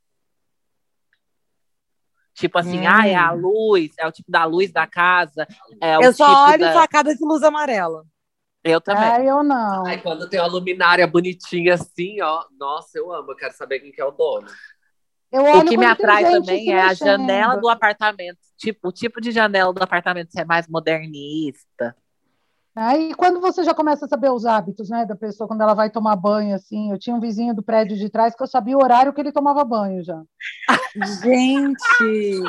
Tipo 2.34 2.58
assim, 2.58 2.80
Hum. 2.80 2.88
ah, 2.88 3.08
é 3.08 3.15
a 3.15 3.32
luz, 3.32 3.91
é 3.99 4.08
o 4.08 4.12
tipo 4.12 4.32
da 4.32 4.45
luz 4.45 4.71
da 4.71 4.88
casa. 4.88 5.45
É 5.82 5.97
o 5.97 6.04
Eu 6.04 6.13
só 6.13 6.25
tipo 6.25 6.52
olho 6.52 6.60
da... 6.60 6.73
facada 6.73 7.13
de 7.13 7.25
luz 7.25 7.43
amarela. 7.43 8.06
Eu 8.63 8.80
também. 8.80 9.04
Ah, 9.04 9.21
eu 9.21 9.43
não. 9.43 9.86
Ai, 9.86 10.02
quando 10.02 10.30
tem 10.30 10.39
uma 10.39 10.47
luminária 10.47 11.06
bonitinha 11.08 11.73
assim, 11.73 12.21
ó. 12.21 12.45
Nossa, 12.58 12.97
eu 12.97 13.12
amo. 13.12 13.32
Eu 13.32 13.36
quero 13.36 13.54
saber 13.54 13.80
quem 13.80 13.91
que 13.91 14.02
é 14.02 14.06
o 14.06 14.12
dono. 14.12 14.47
Eu 15.32 15.44
O 15.44 15.65
que 15.65 15.78
me 15.78 15.86
atrai 15.86 16.26
gente 16.26 16.39
também 16.39 16.63
se 16.63 16.72
é 16.72 16.82
a 16.82 16.94
janela 16.94 17.58
do 17.58 17.70
apartamento. 17.70 18.39
Tipo, 18.58 18.89
o 18.89 18.92
tipo 18.92 19.22
de 19.22 19.32
janela 19.32 19.72
do 19.72 19.82
apartamento 19.82 20.32
ser 20.32 20.46
mais 20.46 20.68
modernista. 20.68 21.96
Aí 22.76 23.13
quando 23.13 23.39
você 23.39 23.63
já 23.63 23.74
começa 23.74 24.06
a 24.06 24.08
saber 24.08 24.32
os 24.32 24.46
hábitos, 24.46 24.89
né, 24.89 25.06
da 25.06 25.15
pessoa 25.15 25.48
quando 25.48 25.62
ela 25.62 25.74
vai 25.74 25.89
tomar 25.89 26.15
banho, 26.15 26.56
assim, 26.56 26.92
eu 26.92 26.98
tinha 26.98 27.15
um 27.15 27.20
vizinho 27.20 27.54
do 27.54 27.62
prédio 27.62 27.98
de 27.98 28.10
trás 28.10 28.36
que 28.36 28.42
eu 28.42 28.48
sabia 28.48 28.78
o 28.78 28.84
horário 28.84 29.12
que 29.13 29.20
ele 29.20 29.32
tomava 29.32 29.63
banho 29.63 30.04
já. 30.04 30.22
Gente! 31.22 32.42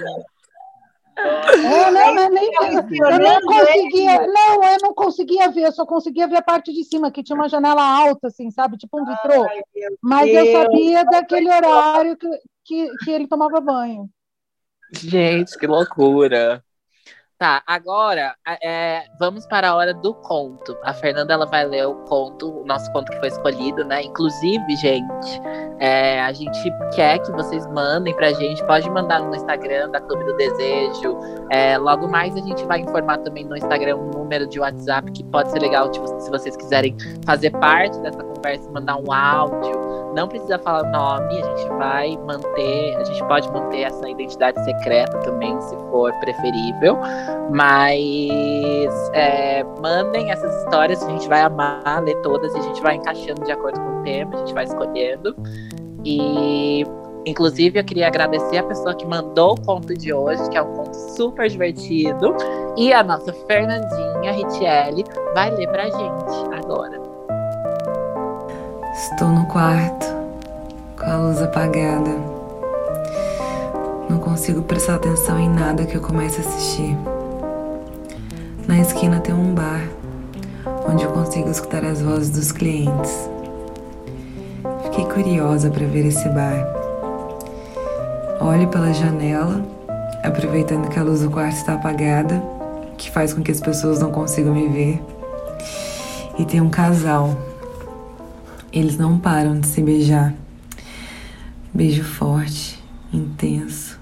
É, 1.17 1.91
não, 1.91 2.15
não, 2.15 2.31
nem, 2.31 2.51
eu 2.55 2.73
não 2.73 2.83
Funcionando 2.83 3.45
conseguia, 3.45 4.27
não, 4.27 4.65
eu 4.65 4.79
não 4.81 4.95
conseguia 4.95 5.51
ver, 5.51 5.67
eu 5.67 5.73
só 5.73 5.85
conseguia 5.85 6.27
ver 6.27 6.37
a 6.37 6.43
parte 6.43 6.73
de 6.73 6.83
cima, 6.85 7.11
que 7.11 7.23
tinha 7.23 7.37
uma 7.37 7.49
janela 7.49 7.83
alta, 7.83 8.29
assim, 8.29 8.51
sabe, 8.51 8.79
tipo 8.79 9.01
um 9.01 9.05
vitrô. 9.05 9.47
Mas 10.03 10.31
eu 10.33 10.53
sabia 10.53 11.05
daquele 11.05 11.51
horário 11.51 12.17
que, 12.17 12.27
que, 12.71 12.89
que 13.05 13.11
ele 13.11 13.27
tomava 13.27 13.61
banho. 13.61 14.09
Gente, 14.93 15.59
que 15.59 15.67
loucura. 15.67 16.63
Tá, 17.37 17.63
agora 17.67 18.35
é, 18.63 19.05
vamos 19.19 19.47
para 19.47 19.71
a 19.71 19.75
hora 19.75 19.95
do 19.95 20.13
conto. 20.15 20.77
A 20.85 20.93
Fernanda 20.93 21.33
ela 21.33 21.47
vai 21.47 21.65
ler 21.65 21.87
o 21.87 21.95
conto, 22.05 22.61
o 22.61 22.67
nosso 22.67 22.93
conto 22.93 23.11
que 23.11 23.19
foi 23.19 23.29
escolhido, 23.29 23.83
né? 23.83 24.03
Inclusive, 24.03 24.77
gente, 24.77 25.41
é, 25.79 26.21
a 26.21 26.33
gente 26.35 26.71
quer 26.95 27.19
que 27.19 27.33
vocês 27.33 27.67
mandem 27.69 28.15
pra 28.15 28.31
gente. 28.35 28.63
Pode 28.67 28.89
mandar 28.91 29.21
no 29.21 29.35
Instagram 29.35 29.89
da 29.89 30.03
Clube 30.03 30.23
do 30.25 30.37
Desejo. 30.37 31.19
É, 31.51 31.79
logo 31.79 32.07
mais 32.09 32.37
a 32.37 32.41
gente 32.41 32.63
vai 32.67 32.81
informar 32.81 33.19
também 33.19 33.45
no 33.45 33.57
Instagram 33.57 33.97
um 33.97 34.11
número 34.11 34.47
de 34.47 34.61
WhatsApp 34.61 35.11
que 35.11 35.25
pode 35.25 35.51
ser 35.51 35.61
legal 35.61 35.91
tipo, 35.91 36.07
se 36.21 36.31
vocês 36.31 36.55
quiserem 36.55 36.95
fazer 37.25 37.53
parte 37.53 37.99
dessa 38.01 38.23
conversa, 38.23 38.71
mandar 38.71 38.97
um 38.97 39.11
áudio. 39.11 39.90
Não 40.15 40.27
precisa 40.27 40.59
falar 40.59 40.83
o 40.83 40.91
nome, 40.91 41.41
a 41.41 41.57
gente 41.57 41.69
vai 41.69 42.17
manter, 42.27 42.97
a 42.97 43.05
gente 43.05 43.25
pode 43.25 43.51
manter 43.53 43.83
essa 43.83 44.09
identidade 44.09 44.63
secreta 44.65 45.17
também, 45.19 45.61
se 45.61 45.77
for 45.91 46.13
preferível. 46.21 46.99
Mas 47.53 49.11
é, 49.13 49.65
mandem 49.81 50.31
essas 50.31 50.55
histórias, 50.65 51.03
a 51.03 51.11
gente 51.11 51.29
vai 51.29 51.43
amar 51.43 52.03
ler 52.03 52.17
todas 52.23 52.53
e 52.55 52.59
a 52.59 52.63
gente 52.63 52.83
vai 52.83 52.97
encaixando 52.97 53.45
de 53.45 53.53
acordo 53.53 53.81
com 53.81 54.01
o 54.01 54.03
tema, 54.03 54.35
a 54.35 54.39
gente 54.39 54.55
vai 54.55 54.65
escolhendo. 54.65 55.35
E 56.05 56.85
inclusive 57.27 57.79
eu 57.79 57.85
queria 57.85 58.07
agradecer 58.07 58.59
a 58.59 58.63
pessoa 58.65 58.95
que 58.95 59.07
mandou 59.07 59.53
o 59.53 59.61
conto 59.61 59.95
de 59.95 60.13
hoje, 60.13 60.49
que 60.51 60.57
é 60.57 60.63
um 60.63 60.75
conto 60.75 60.95
super 60.95 61.49
divertido. 61.49 62.35
E 62.77 62.93
a 62.93 63.03
nossa 63.03 63.33
Fernandinha 63.47 64.33
Richelli 64.33 65.05
vai 65.35 65.51
ler 65.51 65.69
pra 65.69 65.85
gente 65.85 66.55
agora. 66.55 67.10
Estou 68.93 69.29
no 69.29 69.47
quarto, 69.47 70.07
com 70.99 71.05
a 71.05 71.17
luz 71.17 71.41
apagada. 71.41 72.11
Não 74.09 74.19
consigo 74.19 74.63
prestar 74.63 74.97
atenção 74.97 75.39
em 75.39 75.49
nada 75.49 75.87
que 75.87 75.95
eu 75.95 76.01
comece 76.01 76.39
a 76.39 76.41
assistir. 76.41 76.97
Na 78.67 78.79
esquina 78.81 79.21
tem 79.21 79.33
um 79.33 79.55
bar, 79.55 79.89
onde 80.89 81.05
eu 81.05 81.13
consigo 81.13 81.49
escutar 81.49 81.85
as 81.85 82.03
vozes 82.03 82.31
dos 82.31 82.51
clientes. 82.51 83.31
Fiquei 84.85 85.05
curiosa 85.05 85.71
para 85.71 85.87
ver 85.87 86.07
esse 86.07 86.29
bar. 86.29 86.67
Olho 88.41 88.67
pela 88.69 88.93
janela, 88.93 89.65
aproveitando 90.25 90.89
que 90.89 90.99
a 90.99 91.03
luz 91.03 91.21
do 91.21 91.31
quarto 91.31 91.55
está 91.55 91.75
apagada, 91.75 92.43
que 92.99 93.11
faz 93.11 93.33
com 93.33 93.43
que 93.43 93.53
as 93.53 93.61
pessoas 93.61 94.01
não 94.01 94.11
consigam 94.11 94.53
me 94.53 94.69
ver. 94.69 95.03
E 96.39 96.45
tem 96.45 96.61
um 96.61 96.71
casal. 96.71 97.37
Eles 98.73 98.97
não 98.97 99.19
param 99.19 99.59
de 99.59 99.67
se 99.67 99.83
beijar. 99.83 100.33
Beijo 101.75 102.05
forte, 102.05 102.81
intenso. 103.13 103.99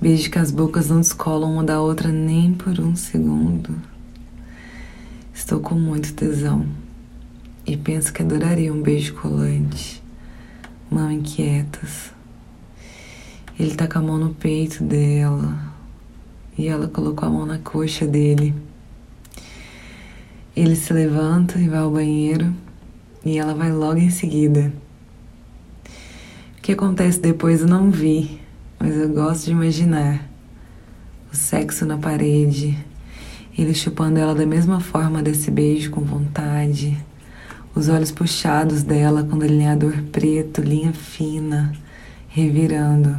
Beijo 0.00 0.30
que 0.30 0.38
as 0.38 0.52
bocas 0.52 0.88
não 0.88 1.00
descolam 1.00 1.54
uma 1.54 1.64
da 1.64 1.80
outra 1.80 2.12
nem 2.12 2.54
por 2.54 2.78
um 2.78 2.94
segundo. 2.94 3.74
Estou 5.34 5.58
com 5.58 5.74
muito 5.74 6.14
tesão 6.14 6.64
e 7.66 7.76
penso 7.76 8.12
que 8.12 8.22
adoraria 8.22 8.72
um 8.72 8.80
beijo 8.80 9.14
colante, 9.14 10.00
mão 10.88 11.10
inquietas. 11.10 12.12
Ele 13.58 13.74
tá 13.74 13.88
com 13.88 13.98
a 13.98 14.02
mão 14.02 14.16
no 14.16 14.32
peito 14.32 14.84
dela 14.84 15.58
e 16.56 16.68
ela 16.68 16.86
colocou 16.86 17.26
a 17.26 17.32
mão 17.32 17.46
na 17.46 17.58
coxa 17.58 18.06
dele. 18.06 18.54
Ele 20.54 20.76
se 20.76 20.92
levanta 20.92 21.58
e 21.58 21.68
vai 21.68 21.80
ao 21.80 21.90
banheiro 21.90 22.54
e 23.24 23.38
ela 23.38 23.54
vai 23.54 23.72
logo 23.72 23.98
em 23.98 24.10
seguida. 24.10 24.72
O 26.58 26.62
que 26.62 26.72
acontece 26.72 27.18
depois 27.18 27.62
eu 27.62 27.66
não 27.66 27.90
vi, 27.90 28.40
mas 28.78 28.96
eu 28.96 29.08
gosto 29.08 29.46
de 29.46 29.52
imaginar. 29.52 30.28
O 31.32 31.36
sexo 31.36 31.86
na 31.86 31.96
parede, 31.96 32.76
ele 33.56 33.74
chupando 33.74 34.18
ela 34.18 34.34
da 34.34 34.46
mesma 34.46 34.80
forma 34.80 35.22
desse 35.22 35.50
beijo 35.50 35.90
com 35.90 36.00
vontade, 36.00 36.96
os 37.74 37.88
olhos 37.88 38.10
puxados 38.10 38.82
dela 38.82 39.22
com 39.22 39.38
delineador 39.38 40.02
preto, 40.10 40.60
linha 40.60 40.92
fina, 40.92 41.72
revirando. 42.28 43.18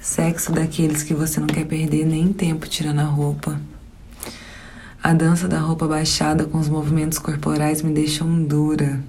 Sexo 0.00 0.52
daqueles 0.52 1.02
que 1.02 1.14
você 1.14 1.40
não 1.40 1.46
quer 1.46 1.64
perder 1.64 2.04
nem 2.04 2.32
tempo 2.32 2.68
tirando 2.68 3.00
a 3.00 3.04
roupa. 3.04 3.60
A 5.06 5.14
dança 5.14 5.46
da 5.46 5.60
roupa 5.60 5.86
baixada 5.86 6.46
com 6.46 6.58
os 6.58 6.68
movimentos 6.68 7.16
corporais 7.16 7.80
me 7.80 7.94
deixam 7.94 8.42
dura. 8.42 9.00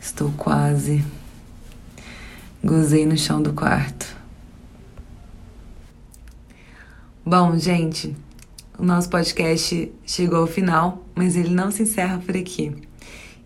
Estou 0.00 0.32
quase. 0.32 1.04
Gozei 2.64 3.06
no 3.06 3.16
chão 3.16 3.40
do 3.40 3.52
quarto. 3.52 4.16
Bom, 7.24 7.56
gente, 7.56 8.16
o 8.76 8.84
nosso 8.84 9.08
podcast 9.08 9.92
chegou 10.04 10.40
ao 10.40 10.48
final, 10.48 11.04
mas 11.14 11.36
ele 11.36 11.54
não 11.54 11.70
se 11.70 11.84
encerra 11.84 12.18
por 12.18 12.36
aqui. 12.36 12.74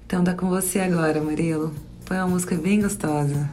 Então 0.07 0.25
tá 0.25 0.33
com 0.33 0.49
você 0.49 0.81
agora, 0.81 1.21
Marilo. 1.21 1.75
Põe 2.07 2.17
uma 2.17 2.29
música 2.29 2.57
bem 2.57 2.81
gostosa. 2.81 3.51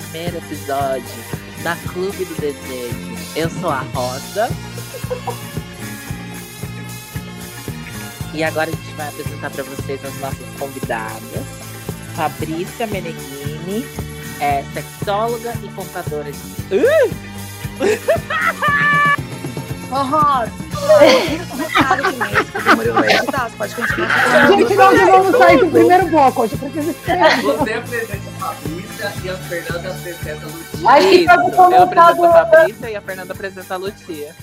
Primeiro 0.00 0.36
episódio 0.38 1.04
da 1.62 1.74
Clube 1.90 2.24
do 2.24 2.34
Desejo. 2.34 3.16
Eu 3.34 3.48
sou 3.48 3.70
a 3.70 3.80
Rosa. 3.94 4.50
E 8.34 8.44
agora 8.44 8.68
a 8.68 8.72
gente 8.72 8.92
vai 8.94 9.08
apresentar 9.08 9.50
para 9.50 9.62
vocês 9.64 10.04
as 10.04 10.14
nossas 10.20 10.46
convidadas. 10.58 11.46
Fabrícia 12.14 12.86
Meneghini, 12.86 13.86
é 14.40 14.62
sexóloga 14.74 15.54
e 15.62 15.68
contadora 15.68 16.30
de. 16.30 16.38
Uh! 16.74 17.10
Rosa! 19.90 20.52
Editar, 23.08 23.48
você 23.48 23.56
pode 23.56 23.74
continuar. 23.74 24.48
Gente, 24.48 24.74
nós 24.74 25.00
vamos 25.00 25.38
sair 25.38 25.58
do 25.58 25.70
primeiro 25.70 26.06
bloco 26.08 26.42
hoje, 26.42 26.56
porque 26.56 26.78
eles 26.78 26.96
Você 27.42 27.72
apresenta 27.72 28.25
e 29.22 29.30
a 29.30 29.36
Fernanda 29.36 29.90
apresenta 29.90 30.46
a 30.46 30.48
Lucia. 30.48 30.90
Acho 30.90 31.08
que 31.08 31.14
Isso, 31.16 31.34
você 31.36 31.74
eu 31.74 31.82
apresento 31.82 32.24
a 32.24 32.46
Fabrícia 32.46 32.90
e 32.90 32.96
a 32.96 33.00
Fernanda 33.00 33.32
apresenta 33.32 33.74
a 33.74 33.76
Lucia. 33.76 34.34